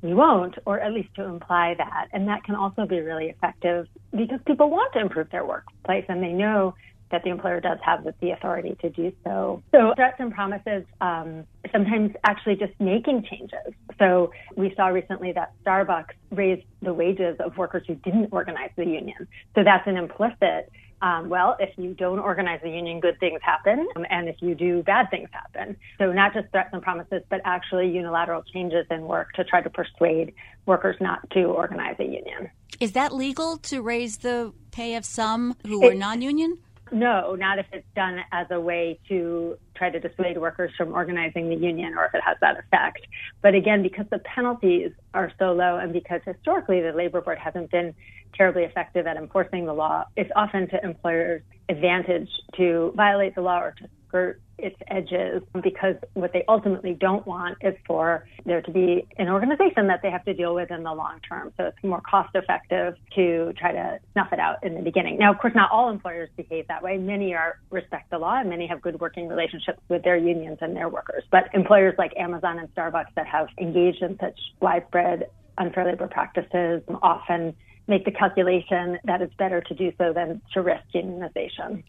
we 0.00 0.14
won't, 0.14 0.54
or 0.64 0.80
at 0.80 0.92
least 0.92 1.14
to 1.16 1.24
imply 1.24 1.74
that. 1.76 2.08
And 2.12 2.26
that 2.28 2.42
can 2.44 2.54
also 2.54 2.86
be 2.86 3.00
really 3.00 3.26
effective 3.26 3.86
because 4.10 4.40
people 4.46 4.70
want 4.70 4.94
to 4.94 5.00
improve 5.00 5.30
their 5.30 5.44
workplace 5.44 6.06
and 6.08 6.22
they 6.22 6.32
know 6.32 6.74
that 7.10 7.22
the 7.22 7.30
employer 7.30 7.60
does 7.60 7.78
have 7.82 8.06
the 8.20 8.30
authority 8.30 8.76
to 8.80 8.90
do 8.90 9.12
so. 9.24 9.62
So 9.72 9.92
threats 9.94 10.16
and 10.18 10.32
promises, 10.32 10.84
um, 11.00 11.44
sometimes 11.72 12.12
actually 12.24 12.56
just 12.56 12.72
making 12.78 13.26
changes. 13.30 13.74
So 13.98 14.32
we 14.56 14.74
saw 14.74 14.86
recently 14.86 15.32
that 15.32 15.52
Starbucks 15.64 16.12
raised 16.30 16.66
the 16.82 16.92
wages 16.94 17.36
of 17.40 17.56
workers 17.56 17.84
who 17.86 17.94
didn't 17.94 18.28
organize 18.30 18.70
the 18.76 18.84
union. 18.84 19.26
So 19.54 19.64
that's 19.64 19.86
an 19.86 19.96
implicit 19.96 20.70
um, 21.00 21.28
well, 21.28 21.56
if 21.60 21.70
you 21.76 21.94
don't 21.94 22.18
organize 22.18 22.60
the 22.62 22.70
union, 22.70 23.00
good 23.00 23.20
things 23.20 23.40
happen. 23.42 23.86
Um, 23.96 24.04
and 24.10 24.28
if 24.28 24.36
you 24.40 24.54
do, 24.54 24.82
bad 24.82 25.10
things 25.10 25.28
happen. 25.32 25.76
So 25.98 26.12
not 26.12 26.34
just 26.34 26.50
threats 26.50 26.70
and 26.72 26.82
promises, 26.82 27.22
but 27.28 27.40
actually 27.44 27.90
unilateral 27.90 28.42
changes 28.42 28.86
in 28.90 29.02
work 29.02 29.32
to 29.34 29.44
try 29.44 29.60
to 29.60 29.70
persuade 29.70 30.34
workers 30.66 30.96
not 31.00 31.28
to 31.30 31.44
organize 31.44 31.96
a 31.98 32.04
union. 32.04 32.50
Is 32.80 32.92
that 32.92 33.14
legal 33.14 33.58
to 33.58 33.82
raise 33.82 34.18
the 34.18 34.52
pay 34.70 34.94
of 34.96 35.04
some 35.04 35.56
who 35.66 35.82
it, 35.84 35.92
are 35.92 35.94
non 35.94 36.22
union? 36.22 36.58
No, 36.92 37.34
not 37.34 37.58
if 37.58 37.66
it's 37.72 37.86
done 37.94 38.20
as 38.32 38.46
a 38.50 38.60
way 38.60 38.98
to 39.08 39.56
try 39.74 39.90
to 39.90 40.00
dissuade 40.00 40.38
workers 40.38 40.72
from 40.76 40.92
organizing 40.92 41.48
the 41.48 41.56
union 41.56 41.94
or 41.96 42.06
if 42.06 42.14
it 42.14 42.22
has 42.24 42.36
that 42.40 42.58
effect. 42.58 43.06
But 43.42 43.54
again, 43.54 43.82
because 43.82 44.06
the 44.10 44.20
penalties 44.20 44.92
are 45.14 45.32
so 45.38 45.52
low 45.52 45.76
and 45.76 45.92
because 45.92 46.20
historically 46.24 46.80
the 46.80 46.92
labor 46.92 47.20
board 47.20 47.38
hasn't 47.38 47.70
been 47.70 47.94
terribly 48.34 48.64
effective 48.64 49.06
at 49.06 49.16
enforcing 49.16 49.66
the 49.66 49.72
law, 49.72 50.04
it's 50.16 50.30
often 50.36 50.68
to 50.68 50.84
employers' 50.84 51.42
advantage 51.68 52.28
to 52.56 52.92
violate 52.96 53.34
the 53.34 53.42
law 53.42 53.60
or 53.60 53.74
to 53.78 53.88
skirt 54.08 54.40
its 54.58 54.76
edges 54.88 55.42
because 55.62 55.94
what 56.14 56.32
they 56.32 56.44
ultimately 56.48 56.92
don't 56.92 57.26
want 57.26 57.56
is 57.60 57.74
for 57.86 58.26
there 58.44 58.60
to 58.60 58.70
be 58.70 59.06
an 59.16 59.28
organization 59.28 59.86
that 59.86 60.02
they 60.02 60.10
have 60.10 60.24
to 60.24 60.34
deal 60.34 60.54
with 60.54 60.70
in 60.70 60.82
the 60.82 60.92
long 60.92 61.20
term. 61.28 61.52
So 61.56 61.66
it's 61.66 61.78
more 61.82 62.00
cost 62.00 62.30
effective 62.34 62.96
to 63.14 63.52
try 63.56 63.72
to 63.72 64.00
snuff 64.12 64.32
it 64.32 64.40
out 64.40 64.64
in 64.64 64.74
the 64.74 64.82
beginning. 64.82 65.18
Now, 65.18 65.32
of 65.32 65.38
course, 65.38 65.54
not 65.54 65.70
all 65.70 65.90
employers 65.90 66.28
behave 66.36 66.66
that 66.68 66.82
way. 66.82 66.98
Many 66.98 67.34
are 67.34 67.60
respect 67.70 68.10
the 68.10 68.18
law 68.18 68.38
and 68.38 68.50
many 68.50 68.66
have 68.66 68.82
good 68.82 69.00
working 69.00 69.28
relationships 69.28 69.80
with 69.88 70.02
their 70.02 70.16
unions 70.16 70.58
and 70.60 70.74
their 70.76 70.88
workers. 70.88 71.22
But 71.30 71.50
employers 71.54 71.94
like 71.96 72.12
Amazon 72.16 72.58
and 72.58 72.72
Starbucks 72.74 73.14
that 73.14 73.26
have 73.26 73.48
engaged 73.58 74.02
in 74.02 74.18
such 74.18 74.38
widespread 74.60 75.30
unfair 75.56 75.84
labor 75.84 76.08
practices 76.08 76.82
often 77.02 77.54
make 77.86 78.04
the 78.04 78.10
calculation 78.10 78.98
that 79.04 79.22
it's 79.22 79.34
better 79.34 79.60
to 79.62 79.74
do 79.74 79.92
so 79.98 80.12
than 80.12 80.40
to 80.52 80.62
risk 80.62 80.84
unionization. 80.94 81.82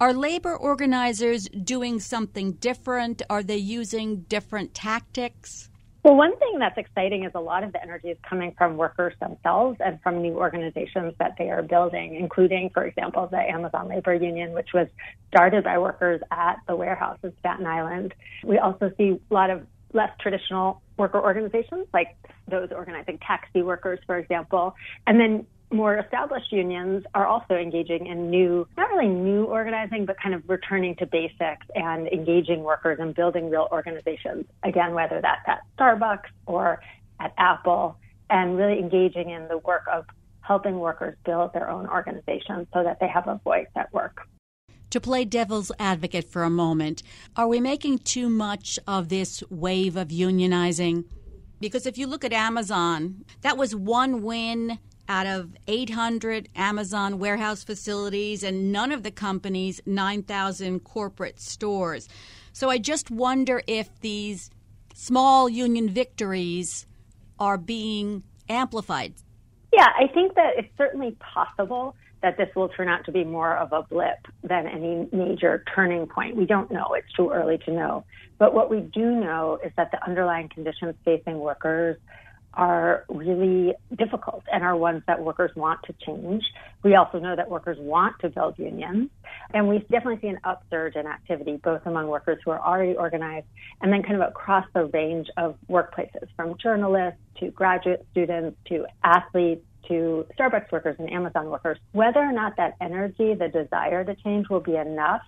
Are 0.00 0.14
labor 0.14 0.56
organizers 0.56 1.48
doing 1.48 1.98
something 1.98 2.52
different? 2.52 3.22
Are 3.28 3.42
they 3.42 3.56
using 3.56 4.20
different 4.28 4.72
tactics? 4.72 5.70
Well, 6.04 6.14
one 6.14 6.38
thing 6.38 6.60
that's 6.60 6.78
exciting 6.78 7.24
is 7.24 7.32
a 7.34 7.40
lot 7.40 7.64
of 7.64 7.72
the 7.72 7.82
energy 7.82 8.10
is 8.10 8.18
coming 8.22 8.54
from 8.56 8.76
workers 8.76 9.14
themselves 9.18 9.76
and 9.84 10.00
from 10.00 10.22
new 10.22 10.34
organizations 10.34 11.14
that 11.18 11.34
they 11.36 11.50
are 11.50 11.62
building, 11.62 12.14
including, 12.14 12.70
for 12.72 12.84
example, 12.84 13.26
the 13.26 13.38
Amazon 13.38 13.88
Labor 13.88 14.14
Union, 14.14 14.52
which 14.52 14.68
was 14.72 14.86
started 15.26 15.64
by 15.64 15.78
workers 15.78 16.20
at 16.30 16.60
the 16.68 16.76
warehouse 16.76 17.18
in 17.24 17.32
Staten 17.40 17.66
Island. 17.66 18.14
We 18.44 18.58
also 18.58 18.92
see 18.96 19.18
a 19.28 19.34
lot 19.34 19.50
of 19.50 19.66
less 19.92 20.10
traditional 20.20 20.80
worker 20.96 21.20
organizations, 21.20 21.88
like 21.92 22.16
those 22.46 22.68
organizing 22.70 23.18
taxi 23.18 23.62
workers, 23.62 23.98
for 24.06 24.16
example, 24.16 24.76
and 25.08 25.18
then 25.18 25.44
more 25.70 25.98
established 25.98 26.50
unions 26.50 27.04
are 27.14 27.26
also 27.26 27.54
engaging 27.54 28.06
in 28.06 28.30
new, 28.30 28.66
not 28.76 28.90
really 28.90 29.08
new 29.08 29.44
organizing, 29.44 30.06
but 30.06 30.16
kind 30.20 30.34
of 30.34 30.42
returning 30.48 30.96
to 30.96 31.06
basics 31.06 31.66
and 31.74 32.08
engaging 32.08 32.62
workers 32.62 32.98
and 33.00 33.14
building 33.14 33.50
real 33.50 33.68
organizations. 33.70 34.46
Again, 34.62 34.94
whether 34.94 35.20
that's 35.20 35.46
at 35.46 35.60
Starbucks 35.78 36.30
or 36.46 36.80
at 37.20 37.34
Apple, 37.36 37.98
and 38.30 38.56
really 38.56 38.78
engaging 38.78 39.30
in 39.30 39.48
the 39.48 39.58
work 39.58 39.84
of 39.92 40.04
helping 40.40 40.78
workers 40.78 41.16
build 41.24 41.52
their 41.52 41.68
own 41.68 41.86
organizations 41.88 42.66
so 42.72 42.82
that 42.82 42.98
they 43.00 43.08
have 43.08 43.26
a 43.26 43.40
voice 43.44 43.66
at 43.76 43.92
work. 43.92 44.26
To 44.90 45.00
play 45.00 45.26
devil's 45.26 45.70
advocate 45.78 46.24
for 46.24 46.44
a 46.44 46.50
moment, 46.50 47.02
are 47.36 47.46
we 47.46 47.60
making 47.60 47.98
too 47.98 48.30
much 48.30 48.78
of 48.86 49.10
this 49.10 49.42
wave 49.50 49.96
of 49.96 50.08
unionizing? 50.08 51.04
Because 51.60 51.86
if 51.86 51.98
you 51.98 52.06
look 52.06 52.24
at 52.24 52.32
Amazon, 52.32 53.24
that 53.42 53.58
was 53.58 53.74
one 53.74 54.22
win 54.22 54.78
out 55.08 55.26
of 55.26 55.56
800 55.66 56.48
Amazon 56.54 57.18
warehouse 57.18 57.64
facilities 57.64 58.42
and 58.42 58.70
none 58.70 58.92
of 58.92 59.02
the 59.02 59.10
company's 59.10 59.80
9,000 59.86 60.80
corporate 60.80 61.40
stores. 61.40 62.08
So 62.52 62.70
I 62.70 62.78
just 62.78 63.10
wonder 63.10 63.62
if 63.66 63.88
these 64.00 64.50
small 64.94 65.48
union 65.48 65.88
victories 65.88 66.86
are 67.38 67.56
being 67.56 68.22
amplified. 68.48 69.14
Yeah, 69.72 69.86
I 69.98 70.08
think 70.12 70.34
that 70.34 70.54
it's 70.56 70.68
certainly 70.76 71.16
possible 71.20 71.94
that 72.22 72.36
this 72.36 72.48
will 72.56 72.68
turn 72.68 72.88
out 72.88 73.04
to 73.04 73.12
be 73.12 73.22
more 73.22 73.56
of 73.56 73.72
a 73.72 73.82
blip 73.82 74.26
than 74.42 74.66
any 74.66 75.08
major 75.12 75.64
turning 75.74 76.06
point. 76.06 76.34
We 76.36 76.46
don't 76.46 76.70
know. 76.70 76.94
It's 76.94 77.12
too 77.12 77.30
early 77.30 77.58
to 77.58 77.72
know. 77.72 78.04
But 78.38 78.54
what 78.54 78.70
we 78.70 78.80
do 78.80 79.12
know 79.12 79.58
is 79.64 79.72
that 79.76 79.90
the 79.92 80.04
underlying 80.04 80.48
conditions 80.48 80.96
facing 81.04 81.38
workers 81.38 81.96
are 82.58 83.04
really 83.08 83.72
difficult 83.96 84.42
and 84.52 84.64
are 84.64 84.76
ones 84.76 85.02
that 85.06 85.22
workers 85.22 85.52
want 85.54 85.80
to 85.84 85.94
change. 86.04 86.42
We 86.82 86.96
also 86.96 87.20
know 87.20 87.36
that 87.36 87.48
workers 87.48 87.78
want 87.80 88.18
to 88.20 88.28
build 88.28 88.58
unions. 88.58 89.10
And 89.54 89.68
we 89.68 89.78
definitely 89.78 90.18
see 90.20 90.26
an 90.26 90.40
upsurge 90.42 90.96
in 90.96 91.06
activity, 91.06 91.60
both 91.62 91.82
among 91.86 92.08
workers 92.08 92.38
who 92.44 92.50
are 92.50 92.60
already 92.60 92.96
organized 92.96 93.46
and 93.80 93.92
then 93.92 94.02
kind 94.02 94.20
of 94.20 94.28
across 94.28 94.66
the 94.74 94.86
range 94.86 95.28
of 95.36 95.54
workplaces, 95.70 96.26
from 96.34 96.58
journalists 96.58 97.20
to 97.38 97.50
graduate 97.52 98.04
students 98.10 98.58
to 98.66 98.86
athletes 99.04 99.64
to 99.86 100.26
Starbucks 100.36 100.72
workers 100.72 100.96
and 100.98 101.10
Amazon 101.12 101.50
workers. 101.50 101.78
Whether 101.92 102.18
or 102.18 102.32
not 102.32 102.56
that 102.56 102.74
energy, 102.80 103.34
the 103.34 103.48
desire 103.48 104.04
to 104.04 104.16
change 104.16 104.48
will 104.48 104.60
be 104.60 104.74
enough 104.74 105.22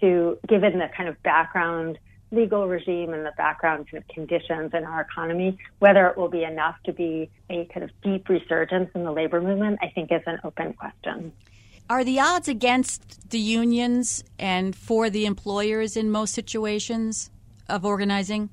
to, 0.00 0.38
given 0.48 0.78
the 0.78 0.88
kind 0.96 1.08
of 1.08 1.20
background 1.24 1.98
legal 2.32 2.68
regime 2.68 3.12
and 3.12 3.24
the 3.24 3.32
background 3.36 3.88
kind 3.90 4.02
of 4.02 4.08
conditions 4.08 4.72
in 4.72 4.84
our 4.84 5.00
economy, 5.00 5.58
whether 5.78 6.06
it 6.06 6.16
will 6.16 6.28
be 6.28 6.44
enough 6.44 6.76
to 6.84 6.92
be 6.92 7.30
a 7.48 7.64
kind 7.66 7.84
of 7.84 7.90
deep 8.02 8.28
resurgence 8.28 8.90
in 8.94 9.04
the 9.04 9.12
labor 9.12 9.40
movement, 9.40 9.78
I 9.82 9.88
think 9.88 10.12
is 10.12 10.22
an 10.26 10.38
open 10.44 10.72
question. 10.74 11.32
Are 11.88 12.04
the 12.04 12.20
odds 12.20 12.46
against 12.46 13.30
the 13.30 13.40
unions 13.40 14.22
and 14.38 14.76
for 14.76 15.10
the 15.10 15.26
employers 15.26 15.96
in 15.96 16.10
most 16.10 16.32
situations 16.34 17.30
of 17.68 17.84
organizing? 17.84 18.50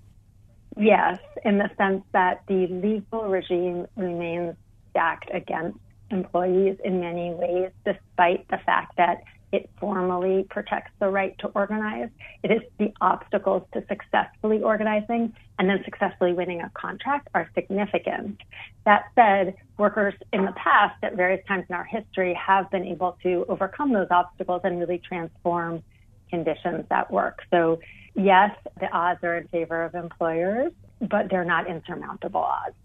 Yes, 0.75 1.19
in 1.45 1.59
the 1.59 1.69
sense 1.77 2.03
that 2.13 2.41
the 2.47 2.67
legal 2.67 3.29
regime 3.29 3.87
remains 3.95 4.55
stacked 4.89 5.29
against 5.33 5.77
employees 6.09 6.77
in 6.83 6.99
many 6.99 7.31
ways, 7.33 7.71
despite 7.85 8.47
the 8.49 8.57
fact 8.65 8.97
that 8.97 9.23
it 9.51 9.69
formally 9.79 10.45
protects 10.49 10.91
the 10.99 11.07
right 11.07 11.37
to 11.39 11.47
organize. 11.47 12.09
It 12.43 12.51
is 12.51 12.61
the 12.77 12.91
obstacles 12.99 13.63
to 13.73 13.83
successfully 13.87 14.61
organizing 14.61 15.33
and 15.57 15.69
then 15.69 15.81
successfully 15.85 16.33
winning 16.33 16.61
a 16.61 16.69
contract 16.73 17.29
are 17.33 17.49
significant. 17.55 18.41
That 18.85 19.05
said, 19.15 19.55
workers 19.77 20.13
in 20.33 20.45
the 20.45 20.51
past, 20.51 21.01
at 21.03 21.15
various 21.15 21.45
times 21.47 21.65
in 21.69 21.75
our 21.75 21.85
history, 21.85 22.33
have 22.35 22.69
been 22.71 22.83
able 22.83 23.17
to 23.23 23.45
overcome 23.47 23.93
those 23.93 24.07
obstacles 24.11 24.61
and 24.63 24.79
really 24.79 24.99
transform 24.99 25.81
conditions 26.29 26.85
at 26.91 27.09
work. 27.09 27.39
So, 27.49 27.79
yes, 28.15 28.51
the 28.79 28.91
odds 28.91 29.23
are 29.23 29.37
in 29.37 29.47
favor 29.47 29.83
of 29.83 29.95
employers, 29.95 30.73
but 30.99 31.29
they're 31.29 31.45
not 31.45 31.69
insurmountable 31.69 32.41
odds 32.41 32.75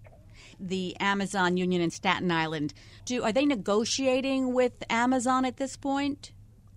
the 0.59 0.97
Amazon 1.01 1.57
union 1.57 1.83
in 1.83 1.91
Staten 1.91 2.31
Island. 2.31 2.73
Do 3.05 3.23
are 3.23 3.33
they 3.33 3.45
negotiating 3.45 4.55
with 4.55 4.85
Amazon 4.89 5.45
at 5.45 5.57
this 5.57 5.77
point? 5.77 6.33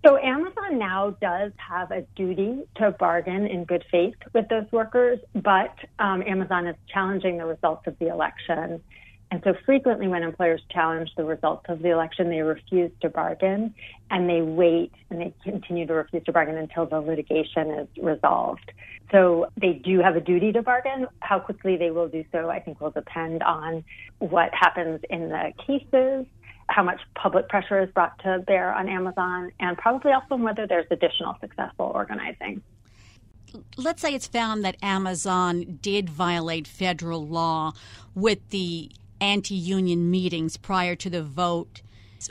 So 0.06 0.16
Amazon 0.18 0.78
now 0.78 1.16
does 1.20 1.50
have 1.56 1.90
a 1.90 2.02
duty 2.14 2.62
to 2.76 2.92
bargain 2.92 3.44
in 3.44 3.64
good 3.64 3.84
faith 3.90 4.14
with 4.32 4.48
those 4.48 4.70
workers, 4.70 5.18
but 5.34 5.74
um, 5.98 6.22
Amazon 6.22 6.68
is 6.68 6.76
challenging 6.86 7.38
the 7.38 7.44
results 7.44 7.88
of 7.88 7.98
the 7.98 8.06
election. 8.06 8.80
And 9.32 9.40
so 9.42 9.54
frequently 9.64 10.06
when 10.06 10.22
employers 10.22 10.62
challenge 10.70 11.10
the 11.16 11.24
results 11.24 11.64
of 11.68 11.82
the 11.82 11.90
election, 11.90 12.30
they 12.30 12.42
refuse 12.42 12.92
to 13.00 13.08
bargain 13.08 13.74
and 14.08 14.30
they 14.30 14.42
wait 14.42 14.92
and 15.10 15.20
they 15.20 15.34
continue 15.42 15.88
to 15.88 15.94
refuse 15.94 16.22
to 16.26 16.32
bargain 16.32 16.56
until 16.56 16.86
the 16.86 17.00
litigation 17.00 17.72
is 17.72 17.88
resolved. 18.00 18.70
So 19.10 19.48
they 19.60 19.72
do 19.72 19.98
have 19.98 20.14
a 20.14 20.20
duty 20.20 20.52
to 20.52 20.62
bargain. 20.62 21.08
How 21.18 21.40
quickly 21.40 21.76
they 21.76 21.90
will 21.90 22.06
do 22.06 22.24
so, 22.30 22.48
I 22.48 22.60
think 22.60 22.80
will 22.80 22.92
depend 22.92 23.42
on 23.42 23.82
what 24.20 24.54
happens 24.54 25.00
in 25.10 25.30
the 25.30 25.52
cases 25.66 26.26
how 26.68 26.82
much 26.82 27.00
public 27.14 27.48
pressure 27.48 27.82
is 27.82 27.90
brought 27.90 28.18
to 28.20 28.40
bear 28.46 28.74
on 28.74 28.88
Amazon, 28.88 29.52
and 29.60 29.76
probably 29.76 30.12
also 30.12 30.36
whether 30.36 30.66
there's 30.66 30.86
additional 30.90 31.36
successful 31.40 31.92
organizing. 31.94 32.62
Let's 33.76 34.02
say 34.02 34.14
it's 34.14 34.26
found 34.26 34.64
that 34.64 34.76
Amazon 34.82 35.78
did 35.80 36.10
violate 36.10 36.66
federal 36.66 37.26
law 37.26 37.72
with 38.14 38.50
the 38.50 38.90
anti 39.20 39.54
union 39.54 40.10
meetings 40.10 40.56
prior 40.56 40.94
to 40.96 41.08
the 41.08 41.22
vote. 41.22 41.82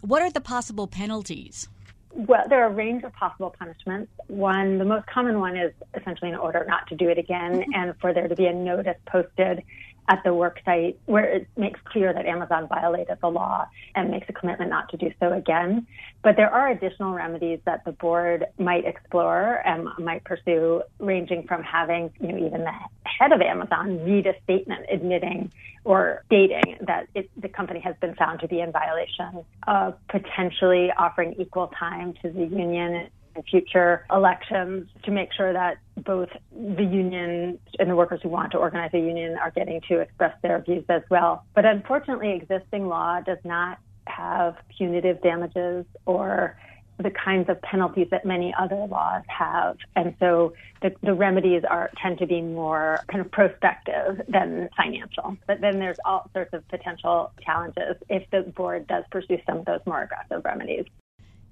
What 0.02 0.22
are 0.22 0.30
the 0.30 0.42
possible 0.42 0.88
penalties? 0.88 1.68
Well, 2.16 2.44
there 2.48 2.64
are 2.64 2.68
a 2.68 2.74
range 2.74 3.04
of 3.04 3.12
possible 3.14 3.54
punishments. 3.58 4.10
One, 4.28 4.78
the 4.78 4.86
most 4.86 5.06
common 5.08 5.40
one 5.40 5.58
is 5.58 5.74
essentially 6.00 6.32
an 6.32 6.38
order 6.38 6.66
not 6.68 6.88
to 6.88 6.96
do 6.96 7.10
it 7.10 7.18
again 7.18 7.60
mm-hmm. 7.60 7.74
and 7.74 7.94
for 8.00 8.14
there 8.14 8.28
to 8.28 8.36
be 8.36 8.46
a 8.46 8.54
notice 8.54 8.96
posted 9.06 9.64
at 10.08 10.22
the 10.24 10.34
work 10.34 10.60
site 10.66 11.00
where 11.06 11.26
it 11.26 11.48
makes 11.58 11.80
clear 11.86 12.14
that 12.14 12.26
Amazon 12.26 12.68
violated 12.68 13.18
the 13.22 13.28
law 13.28 13.68
and 13.96 14.12
makes 14.12 14.28
a 14.30 14.34
commitment 14.34 14.70
not 14.70 14.90
to 14.90 14.98
do 14.98 15.12
so 15.20 15.34
again. 15.34 15.88
But 16.24 16.36
there 16.36 16.50
are 16.50 16.70
additional 16.70 17.14
remedies 17.14 17.60
that 17.66 17.86
the 17.86 17.92
board 17.92 18.46
might 18.58 18.86
explore 18.86 19.62
and 19.66 19.88
might 20.00 20.24
pursue, 20.24 20.84
ranging 21.00 21.48
from 21.48 21.64
having, 21.64 22.12
you 22.20 22.28
know, 22.28 22.38
even 22.38 22.64
the 22.64 22.74
head 23.04 23.32
of 23.32 23.42
Amazon 23.42 24.04
read 24.04 24.28
a 24.28 24.34
statement 24.44 24.86
admitting 24.92 25.52
or 25.84 26.24
stating 26.26 26.78
that 26.82 27.08
it, 27.14 27.30
the 27.38 27.48
company 27.48 27.80
has 27.80 27.96
been 28.02 28.16
found 28.16 28.40
to 28.40 28.48
be 28.48 28.60
in 28.60 28.72
violation 28.72 29.46
of 29.68 29.96
potentially 30.10 30.92
offering 30.98 31.36
equal 31.40 31.68
time 31.80 32.14
to 32.22 32.30
the 32.30 32.46
union 32.46 33.08
future 33.44 34.06
elections 34.12 34.90
to 35.04 35.12
make 35.12 35.34
sure 35.34 35.54
that 35.54 35.78
both 35.98 36.30
the 36.52 36.84
union 36.84 37.60
and 37.80 37.90
the 37.90 37.96
workers 37.96 38.20
who 38.24 38.30
want 38.30 38.52
to 38.52 38.58
organize 38.58 38.92
a 38.94 39.00
union 39.00 39.38
are 39.38 39.52
getting 39.52 39.82
to 39.90 40.00
express 40.00 40.36
their 40.42 40.60
views 40.62 40.86
as 40.90 41.02
well. 41.10 41.46
But 41.54 41.66
unfortunately, 41.66 42.34
existing 42.34 42.88
law 42.88 43.22
does 43.22 43.40
not 43.44 43.80
have 44.08 44.56
punitive 44.78 45.22
damages 45.22 45.86
or 46.06 46.58
the 46.98 47.12
kinds 47.12 47.50
of 47.50 47.62
penalties 47.62 48.08
that 48.12 48.26
many 48.26 48.54
other 48.58 48.86
laws 48.90 49.24
have. 49.28 49.78
And 49.96 50.16
so 50.20 50.54
the, 50.82 50.94
the 51.04 51.14
remedies 51.14 51.64
are 51.70 51.90
tend 52.02 52.20
to 52.20 52.26
be 52.26 52.42
more 52.42 53.02
kind 53.12 53.20
of 53.20 53.32
prospective 53.32 54.22
than 54.30 54.70
financial. 54.78 55.38
But 55.46 55.60
then 55.60 55.80
there's 55.80 55.98
all 56.06 56.30
sorts 56.34 56.54
of 56.54 56.68
potential 56.70 57.32
challenges 57.44 57.98
if 58.10 58.30
the 58.32 58.42
board 58.42 58.88
does 58.88 59.04
pursue 59.12 59.40
some 59.46 59.58
of 59.58 59.66
those 59.66 59.82
more 59.86 60.04
aggressive 60.04 60.46
remedies. 60.46 60.86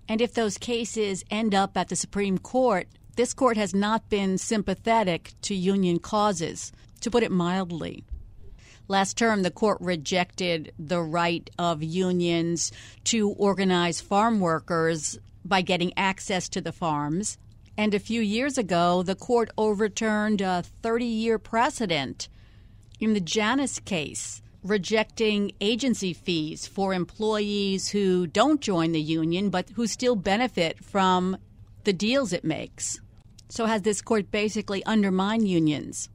And 0.07 0.22
if 0.22 0.33
those 0.33 0.57
cases 0.57 1.24
end 1.31 1.55
up 1.55 1.77
at 1.77 1.89
the 1.89 1.95
Supreme 1.95 2.38
Court, 2.38 2.88
this 3.15 3.33
court 3.33 3.57
has 3.57 3.74
not 3.74 4.10
been 4.10 4.38
sympathetic 4.38 5.33
to 5.43 5.55
union 5.55 6.00
causes, 6.00 6.72
to 7.01 7.12
put 7.12 7.24
it 7.24 7.31
mildly. 7.31 8.03
Last 8.88 9.17
term, 9.17 9.43
the 9.43 9.51
court 9.51 9.77
rejected 9.79 10.74
the 10.77 11.01
right 11.01 11.50
of 11.57 11.81
unions 11.81 12.72
to 13.05 13.29
organize 13.29 14.01
farm 14.01 14.39
workers 14.39 15.17
by 15.45 15.62
getting 15.62 15.98
access 15.98 16.50
to 16.50 16.62
the 16.62 16.72
farms. 16.72 17.38
And 17.77 17.93
a 17.93 18.00
few 18.00 18.22
years 18.22 18.57
ago, 18.57 19.01
the 19.03 19.15
court 19.15 19.50
overturned 19.57 20.41
a 20.41 20.63
30 20.81 21.05
year 21.05 21.39
precedent 21.39 22.27
in 23.00 23.13
the 23.13 23.19
Janus 23.19 23.79
case, 23.79 24.42
rejecting 24.63 25.51
agency 25.62 26.13
fees 26.13 26.65
for 26.67 26.93
employees 26.93 27.89
who 27.89 28.25
don't 28.27 28.62
join 28.62 28.91
the 28.91 29.01
union 29.01 29.50
but 29.50 29.70
who 29.72 29.88
still 29.88 30.15
benefit 30.15 30.84
from 30.84 31.38
the 31.84 31.93
deals 31.93 32.34
it 32.34 32.43
makes. 32.43 33.00
So, 33.50 33.65
has 33.65 33.82
this 33.84 34.01
court 34.01 34.32
basically 34.32 34.84
undermined 34.86 35.48
unions? 35.48 36.10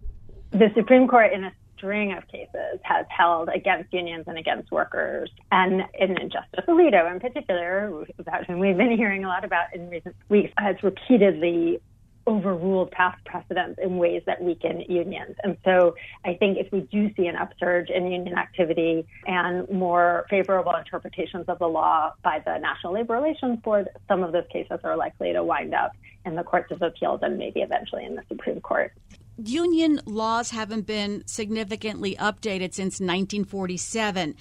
The 0.51 0.71
Supreme 0.75 1.07
Court, 1.07 1.33
in 1.33 1.45
a 1.45 1.53
string 1.79 2.13
of 2.13 2.27
cases 2.29 2.81
has 2.83 3.07
held 3.09 3.49
against 3.55 3.93
unions 3.93 4.25
and 4.27 4.37
against 4.37 4.71
workers. 4.71 5.31
And 5.53 5.83
in 5.99 6.17
Justice 6.31 6.65
Alito, 6.69 7.11
in 7.11 7.21
particular, 7.21 8.05
about 8.19 8.47
whom 8.47 8.59
we've 8.59 8.77
been 8.77 8.97
hearing 8.97 9.25
a 9.25 9.29
lot 9.29 9.45
about 9.45 9.75
in 9.75 9.89
recent 9.89 10.17
weeks, 10.29 10.53
has 10.59 10.77
repeatedly 10.83 11.81
overruled 12.29 12.91
past 12.91 13.25
precedents 13.25 13.81
in 13.83 13.97
ways 13.97 14.23
that 14.27 14.43
weaken 14.43 14.83
unions. 14.89 15.35
And 15.43 15.57
so 15.65 15.95
I 16.25 16.35
think 16.35 16.59
if 16.59 16.71
we 16.71 16.81
do 16.81 17.13
see 17.15 17.27
an 17.27 17.37
upsurge 17.37 17.89
in 17.89 18.13
union 18.13 18.37
activity 18.37 19.07
and 19.27 19.69
more 19.71 20.27
favorable 20.29 20.75
interpretations 20.77 21.47
of 21.49 21.59
the 21.59 21.67
law 21.67 22.13
by 22.23 22.41
the 22.45 22.59
National 22.59 22.93
Labor 22.93 23.15
Relations 23.15 23.59
Board, 23.61 23.89
some 24.07 24.23
of 24.23 24.33
those 24.33 24.47
cases 24.53 24.79
are 24.85 24.97
likely 24.97 25.33
to 25.33 25.43
wind 25.43 25.75
up 25.75 25.93
in 26.27 26.37
the 26.37 26.43
courts 26.43 26.71
of 26.71 26.83
appeals 26.83 27.21
and 27.23 27.39
maybe 27.39 27.61
eventually 27.61 28.05
in 28.05 28.15
the 28.15 28.23
Supreme 28.29 28.61
Court 28.61 28.93
union 29.39 30.01
laws 30.05 30.51
haven't 30.51 30.83
been 30.83 31.23
significantly 31.27 32.17
updated 32.17 32.75
since 32.75 32.95
1947. 33.01 34.35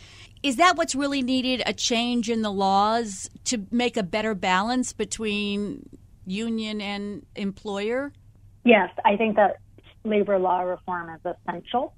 Is 0.44 0.56
that 0.56 0.76
what's 0.76 0.96
really 0.96 1.22
needed? 1.22 1.62
A 1.66 1.74
change 1.74 2.30
in 2.30 2.42
the 2.42 2.52
laws 2.52 3.30
to 3.46 3.66
make 3.72 3.96
a 3.96 4.04
better 4.04 4.34
balance 4.34 4.94
between 4.94 5.88
union 6.28 6.82
and 6.82 7.26
employer? 7.36 8.12
Yes, 8.64 8.90
I 9.06 9.16
think 9.16 9.38
that 9.38 9.58
labor 10.04 10.38
law 10.38 10.62
reform 10.62 11.10
is 11.10 11.22
essential. 11.26 11.94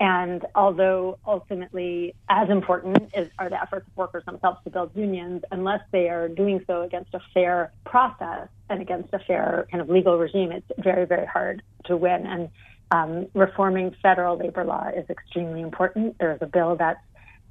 And 0.00 0.44
although 0.54 1.18
ultimately, 1.26 2.14
as 2.28 2.50
important 2.50 3.10
is, 3.14 3.28
are 3.38 3.48
the 3.48 3.60
efforts 3.60 3.86
of 3.86 3.96
workers 3.96 4.24
themselves 4.26 4.58
to 4.64 4.70
build 4.70 4.90
unions, 4.94 5.42
unless 5.52 5.80
they 5.92 6.08
are 6.08 6.28
doing 6.28 6.64
so 6.66 6.82
against 6.82 7.14
a 7.14 7.20
fair 7.32 7.72
process 7.84 8.48
and 8.68 8.82
against 8.82 9.12
a 9.14 9.20
fair 9.20 9.66
kind 9.70 9.80
of 9.80 9.88
legal 9.88 10.18
regime, 10.18 10.50
it's 10.50 10.66
very, 10.78 11.06
very 11.06 11.26
hard 11.26 11.62
to 11.84 11.96
win. 11.96 12.26
And 12.26 12.48
um, 12.90 13.26
reforming 13.34 13.94
federal 14.02 14.36
labor 14.36 14.64
law 14.64 14.88
is 14.94 15.08
extremely 15.08 15.62
important. 15.62 16.16
There's 16.18 16.42
a 16.42 16.46
bill 16.46 16.76
that's 16.76 17.00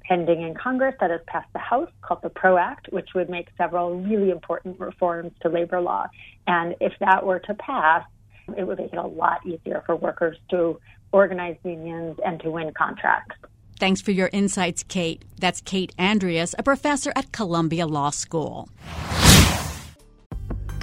pending 0.04 0.42
in 0.42 0.54
Congress 0.54 0.94
that 1.00 1.10
has 1.10 1.20
passed 1.26 1.52
the 1.52 1.58
House 1.58 1.90
called 2.02 2.20
the 2.22 2.30
PRO 2.30 2.56
Act, 2.58 2.88
which 2.92 3.10
would 3.14 3.28
make 3.28 3.48
several 3.56 4.00
really 4.00 4.30
important 4.30 4.78
reforms 4.78 5.32
to 5.42 5.48
labor 5.48 5.80
law. 5.80 6.06
And 6.46 6.74
if 6.80 6.92
that 7.00 7.24
were 7.24 7.38
to 7.40 7.54
pass, 7.54 8.04
it 8.56 8.66
would 8.66 8.78
make 8.78 8.92
it 8.92 8.98
a 8.98 9.06
lot 9.06 9.46
easier 9.46 9.82
for 9.86 9.96
workers 9.96 10.36
to 10.50 10.78
organize 11.12 11.56
unions 11.64 12.18
and 12.24 12.40
to 12.40 12.50
win 12.50 12.72
contracts. 12.76 13.36
Thanks 13.78 14.00
for 14.00 14.12
your 14.12 14.30
insights, 14.32 14.82
Kate. 14.82 15.24
That's 15.38 15.60
Kate 15.60 15.94
Andrias, 15.98 16.54
a 16.58 16.62
professor 16.62 17.12
at 17.16 17.32
Columbia 17.32 17.86
Law 17.86 18.10
School. 18.10 18.68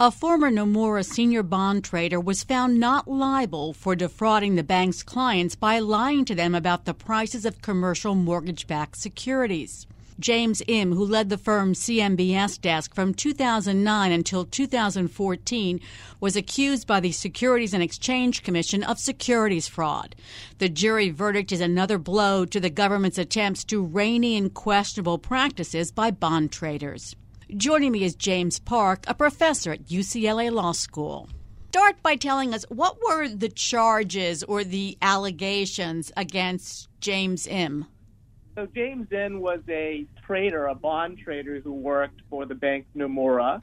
A 0.00 0.12
former 0.12 0.48
Nomura 0.48 1.04
senior 1.04 1.42
bond 1.42 1.82
trader 1.82 2.20
was 2.20 2.44
found 2.44 2.78
not 2.78 3.08
liable 3.08 3.72
for 3.72 3.96
defrauding 3.96 4.54
the 4.54 4.62
bank's 4.62 5.02
clients 5.02 5.56
by 5.56 5.80
lying 5.80 6.24
to 6.26 6.36
them 6.36 6.54
about 6.54 6.84
the 6.84 6.94
prices 6.94 7.44
of 7.44 7.62
commercial 7.62 8.14
mortgage 8.14 8.68
backed 8.68 8.96
securities. 8.96 9.88
James 10.20 10.62
Im, 10.68 10.92
who 10.92 11.04
led 11.04 11.30
the 11.30 11.36
firm's 11.36 11.80
CMBS 11.80 12.60
desk 12.60 12.94
from 12.94 13.12
2009 13.12 14.12
until 14.12 14.44
2014, 14.44 15.80
was 16.20 16.36
accused 16.36 16.86
by 16.86 17.00
the 17.00 17.10
Securities 17.10 17.74
and 17.74 17.82
Exchange 17.82 18.44
Commission 18.44 18.84
of 18.84 19.00
securities 19.00 19.66
fraud. 19.66 20.14
The 20.58 20.68
jury 20.68 21.10
verdict 21.10 21.50
is 21.50 21.60
another 21.60 21.98
blow 21.98 22.44
to 22.44 22.60
the 22.60 22.70
government's 22.70 23.18
attempts 23.18 23.64
to 23.64 23.84
rein 23.84 24.22
in 24.22 24.50
questionable 24.50 25.18
practices 25.18 25.90
by 25.90 26.12
bond 26.12 26.52
traders. 26.52 27.16
Joining 27.56 27.92
me 27.92 28.04
is 28.04 28.14
James 28.14 28.58
Park, 28.58 29.04
a 29.06 29.14
professor 29.14 29.72
at 29.72 29.86
UCLA 29.86 30.52
Law 30.52 30.72
School. 30.72 31.30
Start 31.70 32.02
by 32.02 32.14
telling 32.14 32.52
us 32.52 32.64
what 32.68 32.98
were 33.02 33.26
the 33.26 33.48
charges 33.48 34.42
or 34.42 34.64
the 34.64 34.98
allegations 35.00 36.12
against 36.14 36.90
James 37.00 37.46
Im? 37.46 37.86
So 38.54 38.68
James 38.74 39.10
Im 39.12 39.40
was 39.40 39.60
a 39.66 40.04
trader, 40.26 40.66
a 40.66 40.74
bond 40.74 41.20
trader 41.24 41.58
who 41.60 41.72
worked 41.72 42.20
for 42.28 42.44
the 42.44 42.54
bank 42.54 42.84
Nomura. 42.94 43.62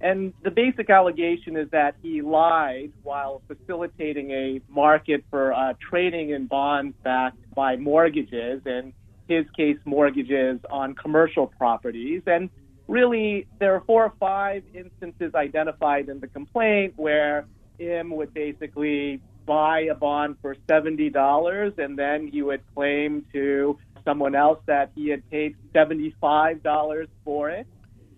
And 0.00 0.32
the 0.42 0.50
basic 0.50 0.88
allegation 0.88 1.58
is 1.58 1.68
that 1.72 1.96
he 2.02 2.22
lied 2.22 2.92
while 3.02 3.42
facilitating 3.48 4.30
a 4.30 4.62
market 4.70 5.24
for 5.28 5.52
uh, 5.52 5.74
trading 5.90 6.30
in 6.30 6.46
bonds 6.46 6.96
backed 7.04 7.54
by 7.54 7.76
mortgages, 7.76 8.62
in 8.64 8.94
his 9.28 9.44
case, 9.54 9.76
mortgages 9.84 10.58
on 10.70 10.94
commercial 10.94 11.48
properties. 11.48 12.22
And 12.26 12.48
really, 12.88 13.46
there 13.58 13.74
are 13.74 13.82
four 13.86 14.04
or 14.04 14.12
five 14.18 14.62
instances 14.74 15.34
identified 15.34 16.08
in 16.08 16.20
the 16.20 16.28
complaint 16.28 16.94
where 16.96 17.46
Im 17.78 18.10
would 18.10 18.32
basically 18.32 19.20
buy 19.46 19.80
a 19.82 19.94
bond 19.94 20.36
for 20.42 20.56
$70 20.68 21.78
and 21.78 21.98
then 21.98 22.28
he 22.28 22.42
would 22.42 22.62
claim 22.74 23.24
to 23.32 23.78
someone 24.04 24.34
else 24.34 24.58
that 24.66 24.90
he 24.94 25.08
had 25.08 25.28
paid 25.30 25.56
$75 25.74 27.06
for 27.24 27.50
it. 27.50 27.66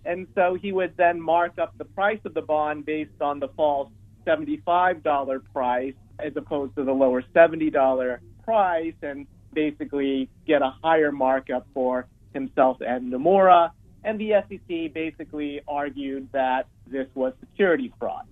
And 0.05 0.27
so 0.35 0.57
he 0.61 0.73
would 0.73 0.95
then 0.97 1.21
mark 1.21 1.59
up 1.59 1.77
the 1.77 1.85
price 1.85 2.21
of 2.25 2.35
the 2.35 2.43
bond 2.43 2.87
based 2.87 3.21
on 3.21 3.41
the 3.41 3.49
false 3.49 3.91
$75 4.27 5.43
price 5.53 5.95
as 6.19 6.33
opposed 6.37 6.75
to 6.77 6.85
the 6.85 6.93
lower 6.93 7.23
$70 7.35 8.19
price 8.45 8.95
and 9.03 9.27
basically 9.53 10.29
get 10.47 10.63
a 10.63 10.75
higher 10.83 11.13
markup 11.13 11.67
for 11.75 12.07
himself 12.33 12.79
and 12.81 13.13
Nomura 13.13 13.71
and 14.09 14.19
the 14.19 14.33
SEC 14.49 14.95
basically 14.95 15.61
argued 15.69 16.31
that 16.33 16.67
this 16.87 17.07
was 17.15 17.35
security 17.41 17.93
fraud. 17.99 18.27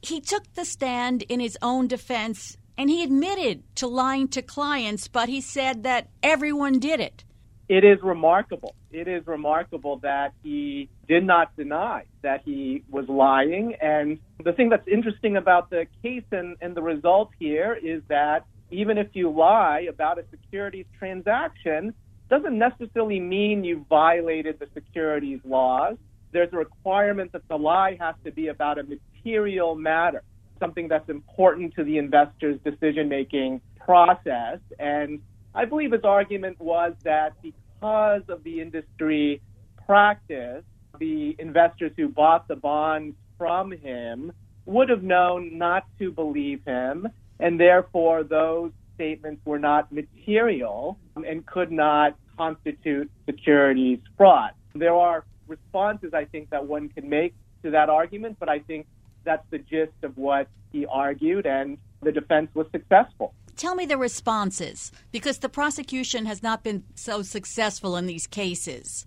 He 0.00 0.20
took 0.20 0.54
the 0.54 0.64
stand 0.64 1.22
in 1.22 1.40
his 1.40 1.58
own 1.60 1.88
defense 1.88 2.56
and 2.78 2.88
he 2.88 3.02
admitted 3.02 3.64
to 3.76 3.88
lying 3.88 4.28
to 4.28 4.42
clients, 4.42 5.08
but 5.08 5.28
he 5.28 5.40
said 5.40 5.82
that 5.82 6.08
everyone 6.22 6.78
did 6.78 7.00
it. 7.00 7.24
It 7.68 7.84
is 7.84 7.98
remarkable. 8.00 8.76
It 8.92 9.08
is 9.08 9.26
remarkable 9.26 9.96
that 10.04 10.34
he 10.44 10.88
did 11.08 11.24
not 11.24 11.56
deny 11.56 12.04
that 12.22 12.42
he 12.44 12.84
was 12.88 13.08
lying. 13.08 13.74
And 13.80 14.20
the 14.44 14.52
thing 14.52 14.68
that's 14.68 14.86
interesting 14.86 15.36
about 15.36 15.68
the 15.70 15.86
case 16.00 16.22
and, 16.30 16.56
and 16.60 16.76
the 16.76 16.82
result 16.82 17.30
here 17.40 17.76
is 17.82 18.02
that 18.08 18.44
even 18.70 18.98
if 18.98 19.08
you 19.14 19.30
lie 19.30 19.86
about 19.88 20.18
a 20.18 20.24
securities 20.30 20.86
transaction, 20.96 21.92
doesn't 22.28 22.58
necessarily 22.58 23.20
mean 23.20 23.64
you 23.64 23.84
violated 23.88 24.58
the 24.58 24.66
securities 24.74 25.40
laws. 25.44 25.96
There's 26.32 26.52
a 26.52 26.56
requirement 26.56 27.32
that 27.32 27.46
the 27.48 27.56
lie 27.56 27.96
has 28.00 28.14
to 28.24 28.32
be 28.32 28.48
about 28.48 28.78
a 28.78 28.82
material 28.82 29.74
matter, 29.74 30.22
something 30.58 30.88
that's 30.88 31.08
important 31.08 31.74
to 31.74 31.84
the 31.84 31.98
investor's 31.98 32.58
decision 32.64 33.08
making 33.08 33.60
process. 33.78 34.58
And 34.78 35.20
I 35.54 35.64
believe 35.64 35.92
his 35.92 36.04
argument 36.04 36.60
was 36.60 36.94
that 37.04 37.34
because 37.42 38.22
of 38.28 38.42
the 38.44 38.60
industry 38.60 39.40
practice 39.86 40.64
the 40.98 41.36
investors 41.38 41.92
who 41.96 42.08
bought 42.08 42.48
the 42.48 42.56
bonds 42.56 43.16
from 43.38 43.70
him 43.70 44.32
would 44.64 44.88
have 44.88 45.02
known 45.02 45.56
not 45.58 45.84
to 45.98 46.10
believe 46.10 46.60
him, 46.64 47.06
and 47.38 47.60
therefore 47.60 48.24
those 48.24 48.72
statements 48.96 49.40
were 49.44 49.58
not 49.58 49.92
material 49.92 50.98
um, 51.14 51.24
and 51.24 51.46
could 51.46 51.70
not 51.70 52.16
constitute 52.36 53.10
securities 53.24 54.00
fraud. 54.16 54.50
There 54.74 54.94
are 54.94 55.24
responses, 55.46 56.12
I 56.12 56.24
think, 56.24 56.50
that 56.50 56.66
one 56.66 56.88
can 56.88 57.08
make 57.08 57.34
to 57.62 57.70
that 57.70 57.88
argument, 57.88 58.38
but 58.40 58.48
I 58.48 58.58
think 58.58 58.86
that's 59.24 59.46
the 59.50 59.58
gist 59.58 59.92
of 60.02 60.16
what 60.16 60.48
he 60.72 60.84
argued, 60.86 61.46
and 61.46 61.78
the 62.02 62.12
defense 62.12 62.50
was 62.54 62.66
successful. 62.72 63.32
Tell 63.56 63.74
me 63.74 63.86
the 63.86 63.96
responses, 63.96 64.92
because 65.12 65.38
the 65.38 65.48
prosecution 65.48 66.26
has 66.26 66.42
not 66.42 66.62
been 66.62 66.84
so 66.94 67.22
successful 67.22 67.96
in 67.96 68.06
these 68.06 68.26
cases. 68.26 69.06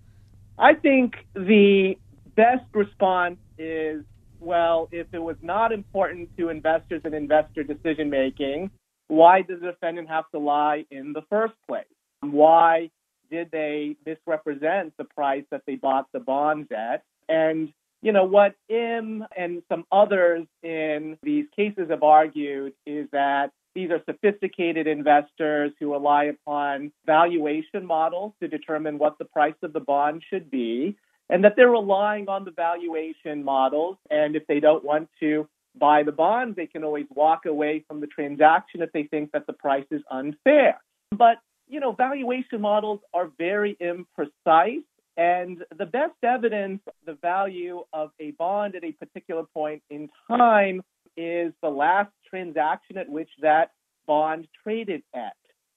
I 0.58 0.74
think 0.74 1.14
the 1.34 1.94
best 2.34 2.64
response 2.72 3.38
is 3.58 4.04
well, 4.40 4.88
if 4.90 5.06
it 5.12 5.18
was 5.18 5.36
not 5.42 5.70
important 5.70 6.34
to 6.38 6.48
investors 6.48 7.02
and 7.04 7.14
investor 7.14 7.62
decision 7.62 8.10
making, 8.10 8.70
why 9.10 9.42
did 9.42 9.60
the 9.60 9.66
defendant 9.72 10.08
have 10.08 10.30
to 10.30 10.38
lie 10.38 10.86
in 10.90 11.12
the 11.12 11.22
first 11.28 11.54
place? 11.66 11.84
Why 12.20 12.90
did 13.28 13.50
they 13.50 13.96
misrepresent 14.06 14.94
the 14.98 15.04
price 15.04 15.44
that 15.50 15.62
they 15.66 15.74
bought 15.74 16.06
the 16.12 16.20
bonds 16.20 16.68
at? 16.70 17.02
And, 17.28 17.72
you 18.02 18.12
know, 18.12 18.24
what 18.24 18.54
Im 18.68 19.24
and 19.36 19.62
some 19.68 19.84
others 19.90 20.46
in 20.62 21.18
these 21.24 21.46
cases 21.56 21.90
have 21.90 22.04
argued 22.04 22.74
is 22.86 23.08
that 23.10 23.50
these 23.74 23.90
are 23.90 24.00
sophisticated 24.06 24.86
investors 24.86 25.72
who 25.80 25.92
rely 25.92 26.24
upon 26.24 26.92
valuation 27.04 27.84
models 27.84 28.32
to 28.40 28.48
determine 28.48 28.98
what 28.98 29.18
the 29.18 29.24
price 29.24 29.54
of 29.62 29.72
the 29.72 29.80
bond 29.80 30.22
should 30.30 30.50
be, 30.52 30.96
and 31.28 31.44
that 31.44 31.54
they're 31.56 31.70
relying 31.70 32.28
on 32.28 32.44
the 32.44 32.50
valuation 32.52 33.42
models. 33.42 33.96
And 34.08 34.36
if 34.36 34.46
they 34.46 34.60
don't 34.60 34.84
want 34.84 35.08
to 35.18 35.48
buy 35.78 36.02
the 36.02 36.12
bond, 36.12 36.56
they 36.56 36.66
can 36.66 36.84
always 36.84 37.06
walk 37.10 37.46
away 37.46 37.84
from 37.86 38.00
the 38.00 38.06
transaction 38.06 38.82
if 38.82 38.92
they 38.92 39.04
think 39.04 39.32
that 39.32 39.46
the 39.46 39.52
price 39.52 39.86
is 39.90 40.02
unfair. 40.10 40.80
But 41.10 41.38
you 41.68 41.78
know, 41.78 41.92
valuation 41.92 42.60
models 42.60 43.00
are 43.14 43.30
very 43.38 43.76
imprecise. 43.80 44.82
And 45.16 45.64
the 45.76 45.86
best 45.86 46.14
evidence 46.22 46.80
the 47.06 47.14
value 47.14 47.84
of 47.92 48.10
a 48.18 48.32
bond 48.32 48.74
at 48.74 48.84
a 48.84 48.92
particular 48.92 49.44
point 49.54 49.82
in 49.90 50.08
time 50.28 50.82
is 51.16 51.52
the 51.62 51.68
last 51.68 52.10
transaction 52.28 52.96
at 52.96 53.08
which 53.08 53.28
that 53.42 53.72
bond 54.06 54.48
traded 54.62 55.02
at. 55.14 55.36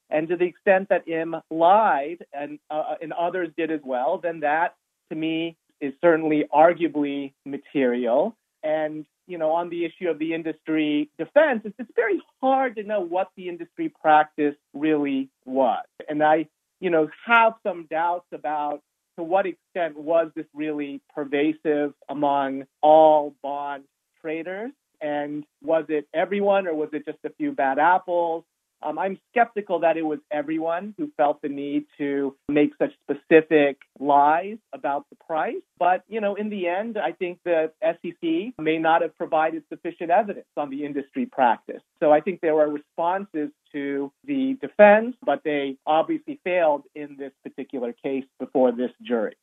And 0.09 0.27
to 0.29 0.37
the 0.37 0.45
extent 0.45 0.89
that 0.89 1.07
Im 1.07 1.35
lied 1.49 2.25
and, 2.33 2.59
uh, 2.69 2.95
and 3.01 3.13
others 3.13 3.49
did 3.57 3.71
as 3.71 3.81
well, 3.83 4.19
then 4.21 4.41
that 4.41 4.75
to 5.09 5.15
me 5.15 5.57
is 5.81 5.93
certainly 6.01 6.45
arguably 6.53 7.33
material. 7.45 8.35
And 8.63 9.05
you 9.27 9.37
know, 9.37 9.51
on 9.51 9.69
the 9.69 9.85
issue 9.85 10.09
of 10.09 10.19
the 10.19 10.33
industry 10.33 11.09
defense, 11.17 11.61
it's, 11.63 11.75
it's 11.79 11.91
very 11.95 12.21
hard 12.41 12.75
to 12.75 12.83
know 12.83 12.99
what 12.99 13.29
the 13.37 13.47
industry 13.47 13.89
practice 14.01 14.55
really 14.73 15.29
was. 15.45 15.85
And 16.09 16.21
I, 16.21 16.47
you 16.79 16.89
know, 16.89 17.07
have 17.25 17.53
some 17.63 17.87
doubts 17.89 18.25
about 18.33 18.81
to 19.17 19.23
what 19.23 19.45
extent 19.45 19.97
was 19.97 20.31
this 20.35 20.45
really 20.53 21.01
pervasive 21.13 21.93
among 22.09 22.63
all 22.81 23.35
bond 23.41 23.83
traders? 24.21 24.71
And 25.01 25.45
was 25.61 25.85
it 25.89 26.07
everyone 26.13 26.67
or 26.67 26.73
was 26.73 26.89
it 26.93 27.05
just 27.05 27.19
a 27.25 27.29
few 27.37 27.51
bad 27.51 27.77
apples? 27.77 28.43
Um, 28.83 28.99
I'm 28.99 29.17
skeptical 29.31 29.79
that 29.79 29.97
it 29.97 30.01
was 30.01 30.19
everyone 30.31 30.93
who 30.97 31.11
felt 31.15 31.41
the 31.41 31.49
need 31.49 31.85
to 31.97 32.35
make 32.49 32.71
such 32.77 32.91
specific 33.03 33.77
lies 33.99 34.57
about 34.73 35.05
the 35.09 35.15
price. 35.25 35.61
But, 35.79 36.03
you 36.07 36.19
know, 36.19 36.35
in 36.35 36.49
the 36.49 36.67
end, 36.67 36.97
I 36.97 37.13
think 37.13 37.39
the 37.45 37.71
SEC 37.81 38.53
may 38.59 38.77
not 38.77 39.01
have 39.01 39.15
provided 39.17 39.63
sufficient 39.69 40.11
evidence 40.11 40.47
on 40.57 40.69
the 40.69 40.85
industry 40.85 41.25
practice. 41.25 41.81
So 41.99 42.11
I 42.11 42.19
think 42.19 42.41
there 42.41 42.55
were 42.55 42.69
responses 42.69 43.49
to 43.71 44.11
the 44.25 44.57
defense, 44.61 45.15
but 45.25 45.41
they 45.43 45.77
obviously 45.85 46.39
failed 46.43 46.83
in 46.95 47.15
this 47.17 47.31
particular 47.43 47.93
case 47.93 48.25
before 48.39 48.71
this 48.71 48.91
jury. 49.01 49.35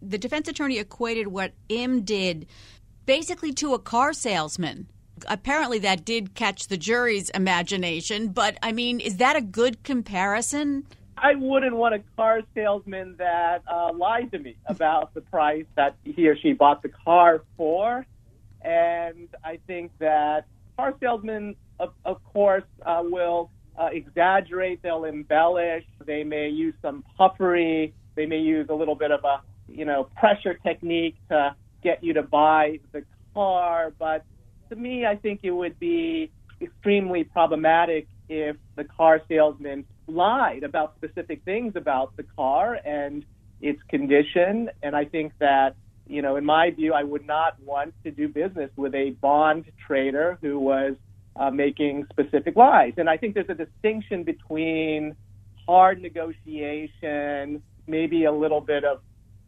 The 0.00 0.18
defense 0.18 0.48
attorney 0.48 0.78
equated 0.78 1.28
what 1.28 1.52
Im 1.68 2.02
did 2.02 2.46
basically 3.06 3.52
to 3.54 3.74
a 3.74 3.78
car 3.78 4.12
salesman 4.12 4.88
apparently 5.28 5.78
that 5.80 6.04
did 6.04 6.34
catch 6.34 6.68
the 6.68 6.76
jury's 6.76 7.30
imagination, 7.30 8.28
but 8.28 8.58
I 8.62 8.72
mean, 8.72 9.00
is 9.00 9.16
that 9.16 9.36
a 9.36 9.40
good 9.40 9.82
comparison? 9.82 10.86
I 11.18 11.34
wouldn't 11.34 11.74
want 11.74 11.94
a 11.94 12.02
car 12.16 12.42
salesman 12.54 13.16
that 13.18 13.62
uh, 13.66 13.92
lied 13.94 14.30
to 14.32 14.38
me 14.38 14.56
about 14.66 15.14
the 15.14 15.22
price 15.22 15.64
that 15.74 15.96
he 16.04 16.28
or 16.28 16.36
she 16.36 16.52
bought 16.52 16.82
the 16.82 16.90
car 16.90 17.42
for. 17.56 18.04
And 18.60 19.28
I 19.42 19.58
think 19.66 19.92
that 19.98 20.46
car 20.76 20.94
salesmen, 21.00 21.56
of, 21.80 21.94
of 22.04 22.22
course, 22.24 22.64
uh, 22.84 23.02
will 23.04 23.50
uh, 23.78 23.88
exaggerate, 23.92 24.82
they'll 24.82 25.04
embellish, 25.04 25.84
they 26.04 26.22
may 26.24 26.48
use 26.48 26.74
some 26.82 27.04
puffery, 27.16 27.94
they 28.14 28.26
may 28.26 28.38
use 28.38 28.66
a 28.68 28.74
little 28.74 28.94
bit 28.94 29.10
of 29.10 29.24
a, 29.24 29.40
you 29.68 29.84
know, 29.84 30.08
pressure 30.18 30.54
technique 30.54 31.16
to 31.30 31.54
get 31.82 32.04
you 32.04 32.12
to 32.14 32.22
buy 32.22 32.80
the 32.92 33.04
car, 33.32 33.92
but 33.98 34.24
to 34.70 34.76
me, 34.76 35.06
I 35.06 35.16
think 35.16 35.40
it 35.42 35.50
would 35.50 35.78
be 35.78 36.30
extremely 36.60 37.24
problematic 37.24 38.08
if 38.28 38.56
the 38.76 38.84
car 38.84 39.20
salesman 39.28 39.84
lied 40.08 40.62
about 40.62 40.94
specific 40.96 41.42
things 41.44 41.74
about 41.76 42.16
the 42.16 42.24
car 42.36 42.78
and 42.84 43.24
its 43.60 43.80
condition. 43.88 44.70
And 44.82 44.96
I 44.96 45.04
think 45.04 45.32
that, 45.38 45.76
you 46.06 46.22
know, 46.22 46.36
in 46.36 46.44
my 46.44 46.70
view, 46.70 46.92
I 46.92 47.02
would 47.02 47.26
not 47.26 47.60
want 47.62 47.94
to 48.04 48.10
do 48.10 48.28
business 48.28 48.70
with 48.76 48.94
a 48.94 49.10
bond 49.20 49.64
trader 49.86 50.38
who 50.40 50.58
was 50.58 50.94
uh, 51.36 51.50
making 51.50 52.06
specific 52.10 52.56
lies. 52.56 52.94
And 52.96 53.08
I 53.08 53.16
think 53.16 53.34
there's 53.34 53.50
a 53.50 53.54
distinction 53.54 54.22
between 54.22 55.14
hard 55.66 56.00
negotiation, 56.00 57.62
maybe 57.86 58.24
a 58.24 58.32
little 58.32 58.60
bit 58.60 58.84
of, 58.84 59.00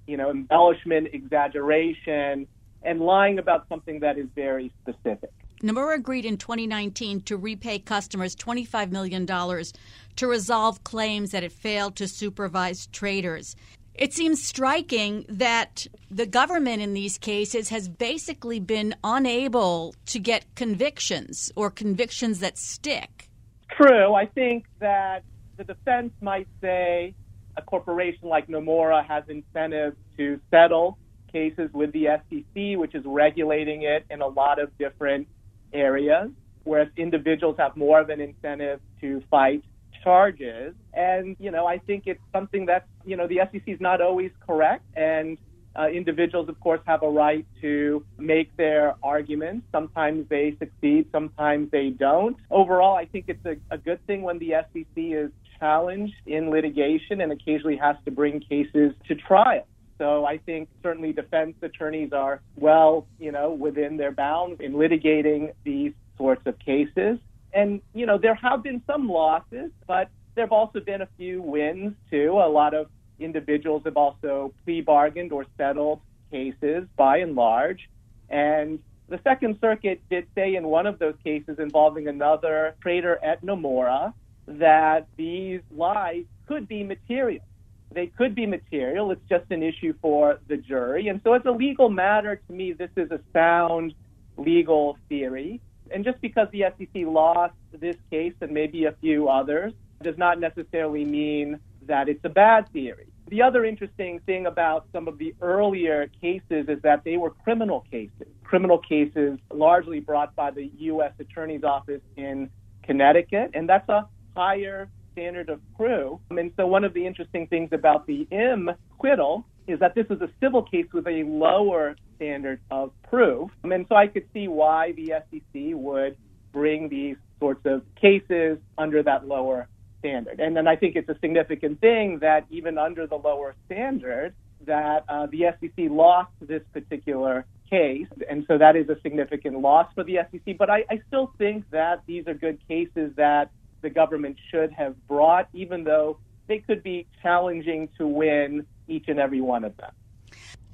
you 0.06 0.16
know, 0.16 0.30
embellishment, 0.30 1.08
exaggeration, 1.12 2.46
and 2.82 3.00
lying 3.00 3.38
about 3.38 3.66
something 3.68 4.00
that 4.00 4.18
is 4.18 4.26
very 4.34 4.72
specific. 4.82 5.30
Nomura 5.62 5.96
agreed 5.96 6.24
in 6.24 6.36
2019 6.36 7.22
to 7.22 7.36
repay 7.36 7.80
customers 7.80 8.36
$25 8.36 8.92
million 8.92 9.26
to 9.26 10.26
resolve 10.26 10.84
claims 10.84 11.32
that 11.32 11.42
it 11.42 11.52
failed 11.52 11.96
to 11.96 12.06
supervise 12.06 12.86
traders. 12.88 13.56
It 13.94 14.14
seems 14.14 14.40
striking 14.44 15.26
that 15.28 15.88
the 16.08 16.26
government 16.26 16.80
in 16.82 16.94
these 16.94 17.18
cases 17.18 17.70
has 17.70 17.88
basically 17.88 18.60
been 18.60 18.94
unable 19.02 19.96
to 20.06 20.20
get 20.20 20.46
convictions 20.54 21.50
or 21.56 21.68
convictions 21.68 22.38
that 22.38 22.56
stick. 22.56 23.28
True. 23.70 24.14
I 24.14 24.26
think 24.26 24.66
that 24.78 25.24
the 25.56 25.64
defense 25.64 26.12
might 26.20 26.46
say 26.60 27.14
a 27.56 27.62
corporation 27.62 28.28
like 28.28 28.46
Nomura 28.46 29.04
has 29.04 29.24
incentive 29.28 29.96
to 30.16 30.38
settle 30.52 30.96
cases 31.30 31.70
with 31.72 31.92
the 31.92 32.06
SEC, 32.28 32.78
which 32.78 32.94
is 32.94 33.04
regulating 33.04 33.82
it 33.82 34.04
in 34.10 34.20
a 34.20 34.26
lot 34.26 34.60
of 34.60 34.76
different 34.78 35.28
areas, 35.72 36.30
whereas 36.64 36.88
individuals 36.96 37.56
have 37.58 37.76
more 37.76 38.00
of 38.00 38.10
an 38.10 38.20
incentive 38.20 38.80
to 39.00 39.22
fight 39.30 39.62
charges. 40.02 40.74
And, 40.94 41.36
you 41.38 41.50
know, 41.50 41.66
I 41.66 41.78
think 41.78 42.04
it's 42.06 42.20
something 42.32 42.66
that, 42.66 42.86
you 43.04 43.16
know, 43.16 43.26
the 43.26 43.40
SEC 43.50 43.62
is 43.66 43.80
not 43.80 44.00
always 44.00 44.30
correct. 44.46 44.84
And 44.96 45.38
uh, 45.78 45.88
individuals, 45.88 46.48
of 46.48 46.58
course, 46.60 46.80
have 46.86 47.02
a 47.02 47.08
right 47.08 47.46
to 47.60 48.04
make 48.18 48.56
their 48.56 48.94
arguments. 49.02 49.66
Sometimes 49.70 50.28
they 50.28 50.56
succeed, 50.58 51.06
sometimes 51.12 51.70
they 51.70 51.90
don't. 51.90 52.36
Overall, 52.50 52.96
I 52.96 53.04
think 53.04 53.26
it's 53.28 53.44
a, 53.44 53.56
a 53.72 53.78
good 53.78 54.04
thing 54.06 54.22
when 54.22 54.38
the 54.38 54.54
SEC 54.72 54.86
is 54.96 55.30
challenged 55.60 56.14
in 56.26 56.50
litigation 56.50 57.20
and 57.20 57.32
occasionally 57.32 57.76
has 57.76 57.96
to 58.04 58.10
bring 58.10 58.40
cases 58.40 58.92
to 59.06 59.14
trial. 59.14 59.66
So 59.98 60.24
I 60.24 60.38
think 60.38 60.68
certainly 60.82 61.12
defense 61.12 61.56
attorneys 61.60 62.12
are 62.12 62.40
well, 62.56 63.06
you 63.18 63.32
know, 63.32 63.50
within 63.50 63.96
their 63.96 64.12
bounds 64.12 64.60
in 64.60 64.74
litigating 64.74 65.52
these 65.64 65.92
sorts 66.16 66.46
of 66.46 66.58
cases. 66.58 67.18
And, 67.52 67.80
you 67.94 68.06
know, 68.06 68.18
there 68.18 68.34
have 68.34 68.62
been 68.62 68.82
some 68.86 69.08
losses, 69.08 69.70
but 69.86 70.08
there 70.34 70.44
have 70.44 70.52
also 70.52 70.80
been 70.80 71.02
a 71.02 71.08
few 71.16 71.42
wins 71.42 71.94
too. 72.10 72.32
A 72.32 72.48
lot 72.48 72.74
of 72.74 72.86
individuals 73.18 73.82
have 73.84 73.96
also 73.96 74.54
plea 74.64 74.80
bargained 74.80 75.32
or 75.32 75.44
settled 75.56 76.00
cases 76.30 76.84
by 76.96 77.18
and 77.18 77.34
large. 77.34 77.88
And 78.28 78.78
the 79.08 79.18
Second 79.24 79.58
Circuit 79.60 80.00
did 80.10 80.26
say 80.34 80.54
in 80.54 80.66
one 80.66 80.86
of 80.86 80.98
those 80.98 81.14
cases 81.24 81.58
involving 81.58 82.08
another 82.08 82.76
trader 82.82 83.18
at 83.24 83.42
Nomura 83.42 84.12
that 84.46 85.08
these 85.16 85.60
lies 85.74 86.24
could 86.46 86.68
be 86.68 86.82
material. 86.82 87.44
They 87.92 88.06
could 88.06 88.34
be 88.34 88.46
material. 88.46 89.10
It's 89.10 89.28
just 89.28 89.50
an 89.50 89.62
issue 89.62 89.94
for 90.00 90.40
the 90.48 90.56
jury. 90.56 91.08
And 91.08 91.20
so, 91.24 91.32
as 91.32 91.42
a 91.46 91.50
legal 91.50 91.88
matter, 91.88 92.36
to 92.36 92.52
me, 92.52 92.72
this 92.72 92.90
is 92.96 93.10
a 93.10 93.20
sound 93.32 93.94
legal 94.36 94.98
theory. 95.08 95.60
And 95.90 96.04
just 96.04 96.20
because 96.20 96.48
the 96.52 96.64
SEC 96.76 97.06
lost 97.06 97.54
this 97.72 97.96
case 98.10 98.34
and 98.40 98.52
maybe 98.52 98.84
a 98.84 98.92
few 99.00 99.28
others 99.28 99.72
does 100.02 100.18
not 100.18 100.38
necessarily 100.38 101.04
mean 101.04 101.58
that 101.86 102.08
it's 102.08 102.24
a 102.24 102.28
bad 102.28 102.68
theory. 102.72 103.06
The 103.28 103.42
other 103.42 103.64
interesting 103.64 104.20
thing 104.20 104.46
about 104.46 104.86
some 104.92 105.06
of 105.06 105.18
the 105.18 105.34
earlier 105.42 106.10
cases 106.20 106.68
is 106.68 106.80
that 106.82 107.04
they 107.04 107.16
were 107.16 107.30
criminal 107.30 107.84
cases, 107.90 108.26
criminal 108.42 108.78
cases 108.78 109.38
largely 109.52 110.00
brought 110.00 110.34
by 110.34 110.50
the 110.50 110.70
U.S. 110.78 111.12
Attorney's 111.18 111.64
Office 111.64 112.00
in 112.16 112.48
Connecticut, 112.82 113.50
and 113.52 113.68
that's 113.68 113.88
a 113.88 114.08
higher 114.34 114.88
standard 115.12 115.48
of 115.48 115.60
proof. 115.76 116.20
And 116.30 116.52
so, 116.56 116.66
one 116.66 116.84
of 116.84 116.94
the 116.94 117.06
interesting 117.06 117.46
things 117.46 117.70
about 117.72 118.06
the 118.06 118.26
Im 118.30 118.68
acquittal 118.68 119.46
is 119.66 119.78
that 119.80 119.94
this 119.94 120.06
is 120.10 120.20
a 120.20 120.30
civil 120.40 120.62
case 120.62 120.86
with 120.92 121.06
a 121.06 121.22
lower 121.24 121.96
standard 122.16 122.60
of 122.70 122.92
proof. 123.08 123.50
And 123.64 123.86
so, 123.88 123.96
I 123.96 124.06
could 124.06 124.26
see 124.32 124.48
why 124.48 124.92
the 124.92 125.14
SEC 125.30 125.74
would 125.74 126.16
bring 126.52 126.88
these 126.88 127.16
sorts 127.40 127.64
of 127.66 127.82
cases 128.00 128.58
under 128.76 129.02
that 129.02 129.26
lower 129.26 129.68
standard. 129.98 130.40
And 130.40 130.56
then 130.56 130.66
I 130.66 130.76
think 130.76 130.96
it's 130.96 131.08
a 131.08 131.18
significant 131.20 131.80
thing 131.80 132.18
that 132.20 132.46
even 132.50 132.78
under 132.78 133.06
the 133.06 133.16
lower 133.16 133.54
standard, 133.66 134.34
that 134.66 135.04
uh, 135.08 135.26
the 135.26 135.46
SEC 135.60 135.90
lost 135.90 136.32
this 136.40 136.62
particular 136.72 137.46
case, 137.70 138.06
and 138.28 138.44
so 138.48 138.58
that 138.58 138.76
is 138.76 138.88
a 138.88 139.00
significant 139.02 139.60
loss 139.60 139.86
for 139.94 140.04
the 140.04 140.18
SEC. 140.30 140.56
But 140.58 140.70
I, 140.70 140.84
I 140.90 141.00
still 141.06 141.32
think 141.38 141.64
that 141.70 142.02
these 142.06 142.26
are 142.26 142.34
good 142.34 142.58
cases 142.66 143.12
that 143.16 143.50
the 143.80 143.90
government 143.90 144.36
should 144.50 144.72
have 144.72 144.94
brought, 145.06 145.48
even 145.52 145.84
though 145.84 146.18
they 146.46 146.58
could 146.58 146.82
be 146.82 147.06
challenging 147.22 147.88
to 147.98 148.06
win 148.06 148.66
each 148.88 149.04
and 149.08 149.18
every 149.18 149.40
one 149.40 149.64
of 149.64 149.76
them. 149.76 149.92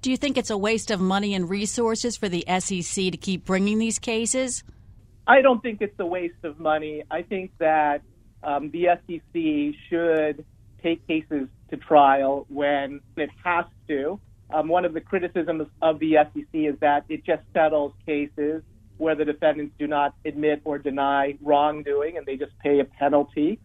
Do 0.01 0.11
you 0.11 0.17
think 0.17 0.37
it's 0.37 0.51
a 0.51 0.59
waste 0.59 0.91
of 0.91 1.01
money 1.01 1.35
and 1.35 1.49
resources 1.49 2.17
for 2.17 2.29
the 2.29 2.45
SEC 2.47 3.11
to 3.11 3.17
keep 3.17 3.45
bringing 3.45 3.79
these 3.79 3.99
cases? 3.99 4.63
I 5.27 5.41
don't 5.41 5.63
think 5.63 5.81
it's 5.81 5.99
a 5.99 6.07
waste 6.07 6.45
of 6.45 6.61
money. 6.61 7.03
I 7.11 7.23
think 7.23 7.53
that 7.59 8.03
um, 8.43 8.71
the 8.71 8.89
SEC 9.07 9.81
should 9.89 10.45
take 10.83 11.07
cases 11.07 11.49
to 11.71 11.77
trial 11.79 12.45
when 12.49 13.01
it 13.17 13.31
has 13.43 13.65
to. 13.89 14.21
Um, 14.53 14.69
one 14.69 14.85
of 14.85 14.93
the 14.93 15.01
criticisms 15.01 15.69
of 15.81 15.99
the 15.99 16.17
SEC 16.35 16.47
is 16.53 16.79
that 16.81 17.07
it 17.09 17.25
just 17.25 17.43
settles 17.55 17.95
cases 18.05 18.63
where 18.99 19.15
the 19.15 19.25
defendants 19.25 19.75
do 19.79 19.87
not 19.87 20.15
admit 20.25 20.63
or 20.65 20.79
deny 20.79 21.37
wrongdoing 21.43 22.17
and 22.17 22.27
they 22.27 22.37
just 22.37 22.57
pay 22.61 22.81
a 22.81 22.85
penalty. 22.85 23.59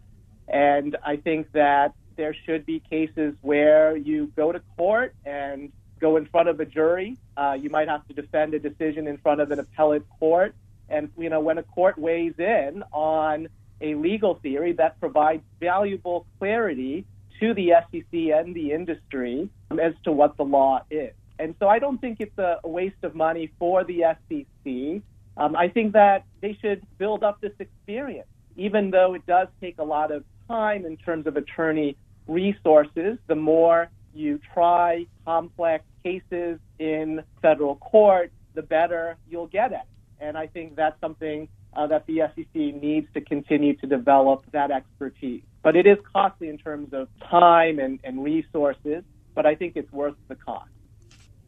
And 0.48 0.98
I 1.06 1.18
think 1.18 1.52
that 1.54 1.94
there 2.16 2.36
should 2.46 2.66
be 2.66 2.82
cases 2.90 3.36
where 3.42 3.96
you 3.96 4.32
go 4.36 4.52
to 4.52 4.60
court 4.78 5.14
and 5.26 5.72
go 6.00 6.18
in 6.18 6.26
front 6.26 6.50
of 6.50 6.60
a 6.60 6.66
jury. 6.66 7.18
Uh, 7.38 7.58
you 7.60 7.70
might 7.70 7.88
have 7.88 8.08
to 8.08 8.14
defend 8.14 8.54
a 8.54 8.60
decision 8.60 9.08
in 9.08 9.18
front 9.18 9.42
of 9.42 9.52
an 9.52 9.60
appellate 9.60 10.04
court. 10.20 10.56
And, 10.90 11.12
you 11.18 11.30
know, 11.30 11.40
when 11.40 11.58
a 11.58 11.64
court 11.64 11.98
weighs 11.98 12.34
in 12.40 12.84
on 12.92 13.48
a 13.82 13.96
legal 13.96 14.36
theory 14.36 14.74
that 14.74 15.00
provides 15.00 15.44
valuable 15.60 16.26
clarity 16.40 17.06
to 17.40 17.54
the 17.54 17.72
SEC 17.92 18.04
and 18.12 18.54
the 18.54 18.72
industry 18.72 19.50
as 19.80 19.94
to 20.04 20.12
what 20.12 20.36
the 20.38 20.44
law 20.44 20.82
is. 20.90 21.14
And 21.38 21.56
so 21.60 21.70
I 21.70 21.80
don't 21.80 22.00
think 22.00 22.18
it's 22.20 22.38
a 22.38 22.60
waste 22.66 23.04
of 23.04 23.16
money 23.16 23.50
for 23.58 23.86
the 23.86 24.04
SEC. 24.28 25.02
Um, 25.40 25.56
I 25.56 25.70
think 25.70 25.94
that 25.94 26.26
they 26.42 26.58
should 26.62 26.84
build 26.98 27.24
up 27.24 27.40
this 27.40 27.54
experience, 27.60 28.28
even 28.58 28.92
though 28.92 29.14
it 29.14 29.26
does 29.26 29.48
take 29.62 29.80
a 29.80 29.84
lot 29.84 30.12
of 30.12 30.26
time 30.50 30.86
in 30.86 30.98
terms 30.98 31.28
of 31.28 31.38
attorney 31.38 31.96
resources. 32.28 33.18
The 33.28 33.36
more 33.36 33.90
you 34.14 34.40
try 34.54 35.06
complex 35.24 35.86
cases 36.04 36.60
in 36.78 37.24
federal 37.42 37.78
court, 37.78 38.34
the 38.54 38.62
better 38.62 39.16
you'll 39.30 39.48
get 39.48 39.72
at. 39.72 39.88
And 40.20 40.38
I 40.38 40.48
think 40.48 40.76
that's 40.76 41.00
something 41.00 41.48
uh, 41.74 41.88
that 41.88 42.06
the 42.06 42.24
SEC 42.36 42.54
needs 42.54 43.08
to 43.14 43.22
continue 43.22 43.76
to 43.78 43.88
develop 43.88 44.44
that 44.52 44.72
expertise. 44.72 45.44
But 45.64 45.78
it 45.78 45.88
is 45.88 45.98
costly 46.12 46.50
in 46.50 46.58
terms 46.58 46.94
of 46.94 47.08
time 47.30 47.80
and, 47.80 48.00
and 48.04 48.24
resources, 48.24 49.04
but 49.36 49.46
I 49.46 49.56
think 49.56 49.78
it's 49.78 49.92
worth 49.94 50.16
the 50.28 50.36
cost. 50.36 50.70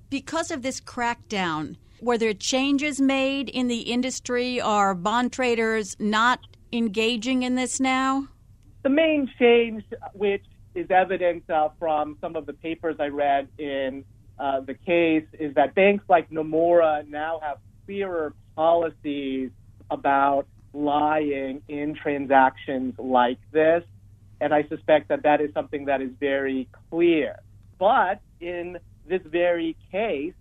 Because 0.09 0.51
of 0.51 0.61
this 0.61 0.79
crackdown, 0.79 1.75
were 2.01 2.17
there 2.17 2.33
changes 2.33 2.99
made 2.99 3.47
in 3.49 3.67
the 3.67 3.81
industry? 3.81 4.59
Are 4.59 4.93
bond 4.95 5.31
traders 5.31 5.95
not 5.99 6.39
engaging 6.73 7.43
in 7.43 7.55
this 7.55 7.79
now? 7.79 8.27
The 8.83 8.89
main 8.89 9.29
change, 9.37 9.83
which 10.13 10.43
is 10.73 10.89
evident 10.89 11.47
uh, 11.49 11.69
from 11.77 12.17
some 12.19 12.35
of 12.35 12.45
the 12.47 12.53
papers 12.53 12.95
I 12.99 13.07
read 13.07 13.47
in 13.59 14.03
uh, 14.39 14.61
the 14.61 14.73
case, 14.73 15.25
is 15.39 15.53
that 15.55 15.75
banks 15.75 16.03
like 16.09 16.31
Nomura 16.31 17.07
now 17.07 17.39
have 17.43 17.59
clearer 17.85 18.33
policies 18.55 19.51
about 19.91 20.47
lying 20.73 21.61
in 21.67 21.93
transactions 21.93 22.95
like 22.97 23.37
this. 23.51 23.83
And 24.39 24.53
I 24.53 24.63
suspect 24.63 25.09
that 25.09 25.23
that 25.23 25.41
is 25.41 25.53
something 25.53 25.85
that 25.85 26.01
is 26.01 26.09
very 26.19 26.67
clear. 26.89 27.39
But 27.77 28.21
in 28.39 28.79
this 29.07 29.21
very 29.25 29.75
case, 29.91 30.33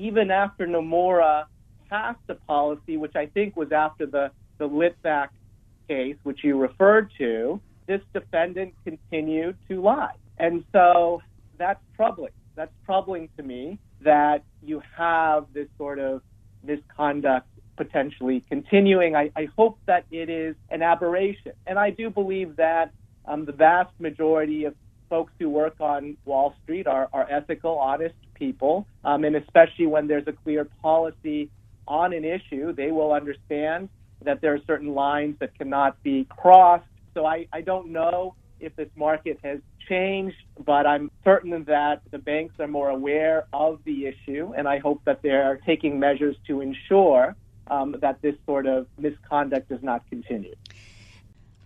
even 0.00 0.30
after 0.30 0.66
Nomura 0.66 1.44
passed 1.90 2.20
a 2.28 2.34
policy, 2.34 2.96
which 2.96 3.16
I 3.16 3.26
think 3.26 3.54
was 3.54 3.70
after 3.70 4.06
the, 4.06 4.30
the 4.58 4.66
Litvak 4.66 5.28
case, 5.88 6.16
which 6.22 6.42
you 6.42 6.58
referred 6.58 7.10
to, 7.18 7.60
this 7.86 8.00
defendant 8.14 8.72
continued 8.82 9.56
to 9.68 9.82
lie. 9.82 10.14
And 10.38 10.64
so 10.72 11.20
that's 11.58 11.82
troubling. 11.96 12.32
That's 12.54 12.72
troubling 12.86 13.28
to 13.36 13.42
me 13.42 13.78
that 14.00 14.42
you 14.62 14.82
have 14.96 15.46
this 15.52 15.68
sort 15.76 15.98
of 15.98 16.22
misconduct 16.62 17.48
potentially 17.76 18.42
continuing. 18.48 19.14
I, 19.14 19.30
I 19.36 19.48
hope 19.56 19.78
that 19.86 20.06
it 20.10 20.30
is 20.30 20.54
an 20.70 20.82
aberration. 20.82 21.52
And 21.66 21.78
I 21.78 21.90
do 21.90 22.08
believe 22.08 22.56
that 22.56 22.92
um, 23.26 23.44
the 23.44 23.52
vast 23.52 23.92
majority 23.98 24.64
of 24.64 24.74
folks 25.10 25.32
who 25.38 25.50
work 25.50 25.74
on 25.80 26.16
Wall 26.24 26.54
Street 26.62 26.86
are, 26.86 27.10
are 27.12 27.26
ethical, 27.30 27.76
honest 27.78 28.14
people. 28.40 28.88
Um, 29.04 29.22
and 29.22 29.36
especially 29.36 29.86
when 29.86 30.08
there's 30.08 30.26
a 30.26 30.32
clear 30.32 30.64
policy 30.82 31.50
on 31.86 32.12
an 32.12 32.24
issue, 32.24 32.72
they 32.72 32.90
will 32.90 33.12
understand 33.12 33.88
that 34.24 34.40
there 34.40 34.52
are 34.54 34.60
certain 34.66 34.94
lines 34.94 35.36
that 35.38 35.56
cannot 35.56 36.02
be 36.02 36.26
crossed. 36.28 36.84
So 37.14 37.24
I, 37.24 37.46
I 37.52 37.60
don't 37.60 37.92
know 37.92 38.34
if 38.58 38.74
this 38.74 38.88
market 38.96 39.38
has 39.44 39.60
changed, 39.88 40.36
but 40.64 40.86
I'm 40.86 41.10
certain 41.24 41.64
that 41.64 42.02
the 42.10 42.18
banks 42.18 42.54
are 42.58 42.68
more 42.68 42.90
aware 42.90 43.46
of 43.52 43.80
the 43.84 44.06
issue, 44.06 44.52
and 44.56 44.68
I 44.68 44.78
hope 44.78 45.02
that 45.04 45.22
they're 45.22 45.60
taking 45.66 45.98
measures 45.98 46.36
to 46.48 46.60
ensure 46.60 47.36
um, 47.68 47.96
that 48.00 48.20
this 48.20 48.34
sort 48.46 48.66
of 48.66 48.86
misconduct 48.98 49.68
does 49.68 49.82
not 49.82 50.08
continue. 50.10 50.54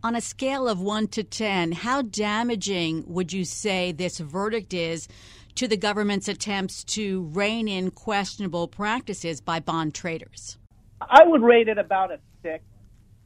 On 0.02 0.14
a 0.14 0.20
scale 0.20 0.68
of 0.68 0.80
1 0.80 1.08
to 1.08 1.24
10, 1.24 1.72
how 1.72 2.02
damaging 2.02 3.04
would 3.06 3.32
you 3.32 3.44
say 3.44 3.90
this 3.90 4.18
verdict 4.18 4.74
is 4.74 5.08
to 5.56 5.68
the 5.68 5.76
government's 5.76 6.28
attempts 6.28 6.84
to 6.84 7.22
rein 7.32 7.68
in 7.68 7.90
questionable 7.90 8.68
practices 8.68 9.40
by 9.40 9.60
bond 9.60 9.94
traders? 9.94 10.58
I 11.00 11.24
would 11.24 11.42
rate 11.42 11.68
it 11.68 11.78
about 11.78 12.10
a 12.10 12.18
6. 12.42 12.62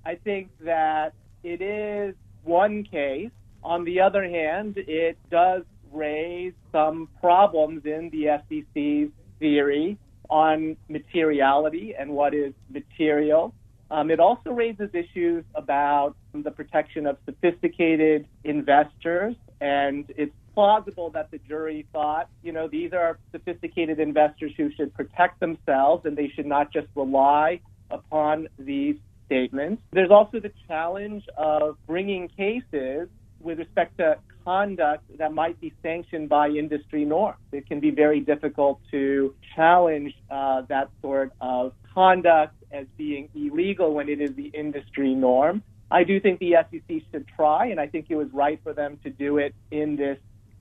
I 0.04 0.14
think 0.16 0.50
that 0.60 1.14
it 1.42 1.60
is 1.60 2.14
one 2.44 2.84
case. 2.84 3.30
On 3.62 3.84
the 3.84 4.00
other 4.00 4.24
hand, 4.24 4.76
it 4.76 5.18
does 5.30 5.64
raise 5.92 6.52
some 6.70 7.08
problems 7.20 7.84
in 7.84 8.10
the 8.10 8.38
SEC's 8.48 9.12
theory 9.38 9.98
on 10.30 10.76
materiality 10.88 11.94
and 11.98 12.10
what 12.10 12.34
is 12.34 12.52
material. 12.70 13.54
Um, 13.90 14.10
it 14.10 14.20
also 14.20 14.50
raises 14.50 14.90
issues 14.92 15.44
about 15.54 16.14
the 16.34 16.50
protection 16.50 17.06
of 17.06 17.16
sophisticated 17.24 18.26
investors, 18.44 19.34
and 19.60 20.04
it's 20.16 20.34
plausible 20.58 21.08
that 21.08 21.30
the 21.30 21.38
jury 21.46 21.86
thought, 21.92 22.28
you 22.42 22.50
know, 22.50 22.66
these 22.66 22.92
are 22.92 23.16
sophisticated 23.30 24.00
investors 24.00 24.50
who 24.56 24.72
should 24.72 24.92
protect 24.92 25.38
themselves 25.38 26.04
and 26.04 26.18
they 26.18 26.28
should 26.34 26.46
not 26.46 26.72
just 26.72 26.88
rely 26.96 27.60
upon 27.92 28.48
these 28.58 28.96
statements. 29.26 29.80
There's 29.92 30.10
also 30.10 30.40
the 30.40 30.50
challenge 30.66 31.22
of 31.36 31.76
bringing 31.86 32.26
cases 32.26 33.08
with 33.38 33.60
respect 33.60 33.98
to 33.98 34.18
conduct 34.44 35.04
that 35.18 35.32
might 35.32 35.60
be 35.60 35.72
sanctioned 35.80 36.28
by 36.28 36.48
industry 36.48 37.04
norms. 37.04 37.38
It 37.52 37.68
can 37.68 37.78
be 37.78 37.92
very 37.92 38.18
difficult 38.18 38.80
to 38.90 39.36
challenge 39.54 40.12
uh, 40.28 40.62
that 40.62 40.90
sort 41.00 41.30
of 41.40 41.72
conduct 41.94 42.56
as 42.72 42.86
being 42.96 43.28
illegal 43.32 43.94
when 43.94 44.08
it 44.08 44.20
is 44.20 44.34
the 44.34 44.46
industry 44.46 45.14
norm. 45.14 45.62
I 45.88 46.02
do 46.02 46.18
think 46.20 46.40
the 46.40 46.56
SEC 46.68 47.02
should 47.12 47.26
try, 47.36 47.66
and 47.66 47.78
I 47.78 47.86
think 47.86 48.06
it 48.10 48.16
was 48.16 48.28
right 48.32 48.60
for 48.64 48.72
them 48.72 48.98
to 49.04 49.10
do 49.10 49.38
it 49.38 49.54
in 49.70 49.94
this 49.94 50.18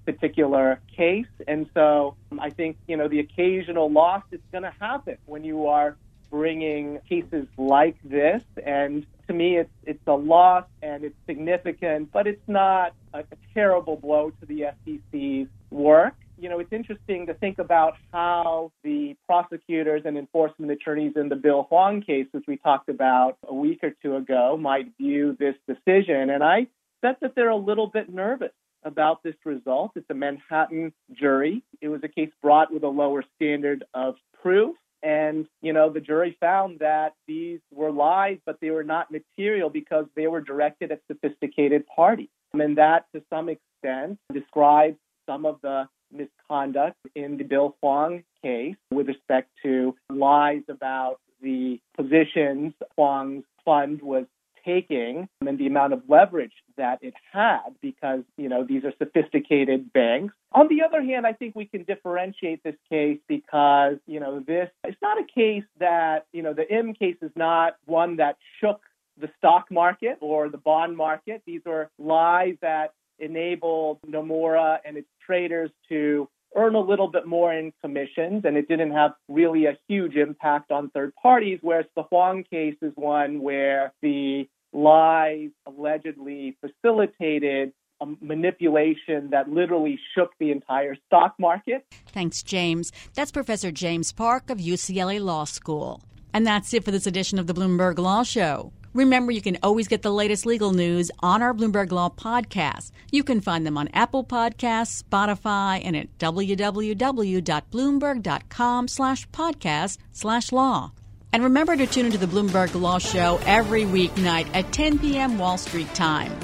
particular 0.07 0.79
case. 0.95 1.33
And 1.47 1.69
so 1.73 2.15
um, 2.31 2.39
I 2.39 2.49
think, 2.49 2.77
you 2.87 2.95
know, 2.95 3.09
the 3.09 3.19
occasional 3.19 3.91
loss 3.91 4.23
is 4.31 4.39
going 4.53 4.63
to 4.63 4.73
happen 4.79 5.17
when 5.25 5.43
you 5.43 5.67
are 5.67 5.97
bringing 6.31 6.99
cases 7.09 7.45
like 7.57 7.97
this. 8.03 8.41
And 8.65 9.05
to 9.27 9.33
me, 9.33 9.57
it's 9.57 9.69
it's 9.83 10.07
a 10.07 10.13
loss 10.13 10.65
and 10.81 11.03
it's 11.03 11.15
significant, 11.25 12.11
but 12.13 12.25
it's 12.25 12.47
not 12.47 12.93
a, 13.13 13.19
a 13.19 13.37
terrible 13.53 13.97
blow 13.97 14.31
to 14.39 14.45
the 14.45 14.67
SEC's 14.85 15.49
work. 15.71 16.15
You 16.39 16.49
know, 16.49 16.59
it's 16.59 16.71
interesting 16.71 17.25
to 17.25 17.33
think 17.33 17.59
about 17.59 17.95
how 18.13 18.71
the 18.83 19.17
prosecutors 19.25 20.03
and 20.05 20.17
enforcement 20.17 20.71
attorneys 20.71 21.13
in 21.15 21.27
the 21.29 21.35
Bill 21.35 21.63
Hwang 21.63 22.01
case, 22.01 22.27
which 22.31 22.45
we 22.47 22.57
talked 22.57 22.89
about 22.89 23.37
a 23.45 23.53
week 23.53 23.79
or 23.83 23.91
two 24.01 24.15
ago, 24.15 24.55
might 24.55 24.95
view 24.97 25.35
this 25.37 25.55
decision. 25.67 26.29
And 26.29 26.43
I 26.43 26.67
bet 27.01 27.17
that 27.21 27.33
they're 27.35 27.49
a 27.49 27.57
little 27.57 27.87
bit 27.87 28.07
nervous 28.09 28.53
about 28.88 29.21
this 29.21 29.36
result. 29.45 29.91
It's 29.95 30.10
a 30.10 30.13
Manhattan 30.13 30.93
jury. 31.12 31.63
It 31.82 31.89
was 31.89 32.02
a 32.04 32.08
case 32.08 32.32
brought 32.41 32.73
with 32.73 32.84
a 32.84 32.88
lower 32.88 33.23
standard 33.36 33.84
of 33.93 34.15
proof. 34.41 34.76
And, 35.04 35.47
you 35.62 35.73
know, 35.73 35.91
the 35.91 36.00
jury 36.00 36.36
found 36.39 36.80
that 36.80 37.13
these 37.28 37.60
were 37.71 37.91
lies, 37.91 38.39
but 38.45 38.60
they 38.62 38.71
were 38.71 38.84
not 38.84 39.12
material 39.12 39.69
because 39.69 40.06
they 40.15 40.28
were 40.28 40.41
directed 40.41 40.91
at 40.91 41.02
sophisticated 41.08 41.86
parties. 41.88 42.30
And 42.54 42.78
that, 42.78 43.06
to 43.13 43.21
some 43.30 43.50
extent, 43.50 44.17
describes 44.34 44.97
some 45.28 45.45
of 45.45 45.60
the 45.62 45.88
misconduct 46.12 46.97
in 47.15 47.38
the 47.38 47.43
Bill 47.43 47.76
Hwang 47.82 48.23
case 48.41 48.76
with 48.91 49.08
respect 49.08 49.50
to 49.63 49.95
lies 50.10 50.63
about 50.69 51.19
the 51.41 51.80
positions 51.95 52.73
Hwang's 52.95 53.43
fund 53.63 54.02
was 54.02 54.26
taking 54.67 55.30
and 55.45 55.58
the 55.58 55.65
amount 55.67 55.93
of 55.93 56.01
leverage 56.08 56.51
that 56.75 56.99
it 57.01 57.13
had 57.32 57.69
because, 57.82 58.21
you 58.38 58.49
know, 58.49 58.65
these 58.65 58.84
are 58.84 58.93
sophisticated 58.99 59.91
banks. 59.93 60.34
On 60.51 60.67
the 60.67 60.84
other 60.84 61.01
hand, 61.01 61.25
I 61.25 61.34
think 61.34 61.56
we 61.56 61.65
can 61.65 61.84
differentiate 61.84 62.63
this 62.63 62.75
case 62.89 63.19
because, 63.27 63.95
you 64.06 64.19
know, 64.19 64.41
this 64.45 64.69
it's 64.84 65.01
not 65.01 65.17
a 65.17 65.23
case 65.23 65.63
that, 65.80 66.27
you 66.34 66.43
know, 66.43 66.53
the 66.53 66.71
Im 66.71 66.93
case 66.93 67.17
is 67.21 67.32
not 67.36 67.77
one 67.86 68.17
that 68.17 68.38
shook 68.60 68.82
the 69.19 69.30
stock 69.38 69.71
market 69.71 70.17
or 70.21 70.49
the 70.49 70.58
bond 70.58 70.97
market. 70.97 71.41
These 71.45 71.62
are 71.65 71.89
lies 71.97 72.56
that 72.62 72.93
enabled 73.19 73.99
Nomura 74.08 74.80
and 74.86 74.97
its 74.97 75.08
traders 75.25 75.71
to 75.89 76.30
earn 76.56 76.75
a 76.75 76.80
little 76.80 77.08
bit 77.08 77.27
more 77.27 77.53
in 77.53 77.73
commissions, 77.82 78.43
and 78.45 78.58
it 78.58 78.67
didn't 78.67 78.91
have 78.91 79.12
really 79.27 79.65
a 79.65 79.77
huge 79.88 80.15
impact 80.15 80.71
on 80.71 80.89
third 80.89 81.13
parties. 81.15 81.60
Whereas 81.62 81.86
the 81.95 82.03
Hwang 82.03 82.43
case 82.49 82.77
is 82.82 82.93
one 82.95 83.41
where 83.41 83.93
the 84.01 84.47
lies 84.73 85.49
allegedly 85.65 86.58
facilitated 86.62 87.71
a 87.99 88.06
manipulation 88.21 89.30
that 89.32 89.49
literally 89.49 89.99
shook 90.13 90.32
the 90.39 90.51
entire 90.51 90.95
stock 91.08 91.34
market. 91.39 91.86
Thanks, 92.08 92.43
James. 92.43 92.91
That's 93.15 93.32
Professor 93.32 93.71
James 93.71 94.12
Park 94.12 94.49
of 94.49 94.60
UCLA 94.60 95.19
Law 95.19 95.45
School. 95.45 96.01
And 96.34 96.45
that's 96.45 96.73
it 96.73 96.84
for 96.84 96.91
this 96.91 97.08
edition 97.08 97.39
of 97.39 97.47
the 97.47 97.53
Bloomberg 97.53 97.97
Law 97.97 98.23
Show. 98.23 98.71
Remember, 98.93 99.32
you 99.32 99.41
can 99.41 99.58
always 99.62 99.88
get 99.88 100.01
the 100.01 100.12
latest 100.12 100.45
legal 100.45 100.71
news 100.71 101.12
on 101.19 101.41
our 101.41 101.53
Bloomberg 101.53 101.91
Law 101.91 102.10
podcast. 102.10 102.91
You 103.12 103.23
can 103.23 103.41
find 103.41 103.65
them 103.65 103.77
on 103.77 103.89
Apple 103.89 104.23
Podcasts, 104.23 105.03
Spotify, 105.03 105.82
and 105.84 105.95
at 105.95 106.17
www.bloomberg.com 106.17 108.88
slash 108.88 109.30
podcast 109.30 109.97
slash 110.12 110.51
law. 110.51 110.91
And 111.38 111.43
remember 111.43 111.76
to 111.76 111.86
tune 111.86 112.08
into 112.08 112.17
the 112.17 112.26
Bloomberg 112.26 112.73
Law 112.73 112.97
Show 112.97 113.39
every 113.45 113.84
weeknight 113.84 114.47
at 114.56 114.73
10 114.73 114.97
p.m. 114.97 115.38
Wall 115.38 115.60
Street 115.60 115.93
time. 115.93 116.36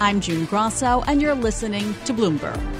I'm 0.00 0.20
June 0.20 0.44
Grosso, 0.46 1.04
and 1.06 1.22
you're 1.22 1.36
listening 1.36 1.94
to 2.06 2.12
Bloomberg. 2.12 2.79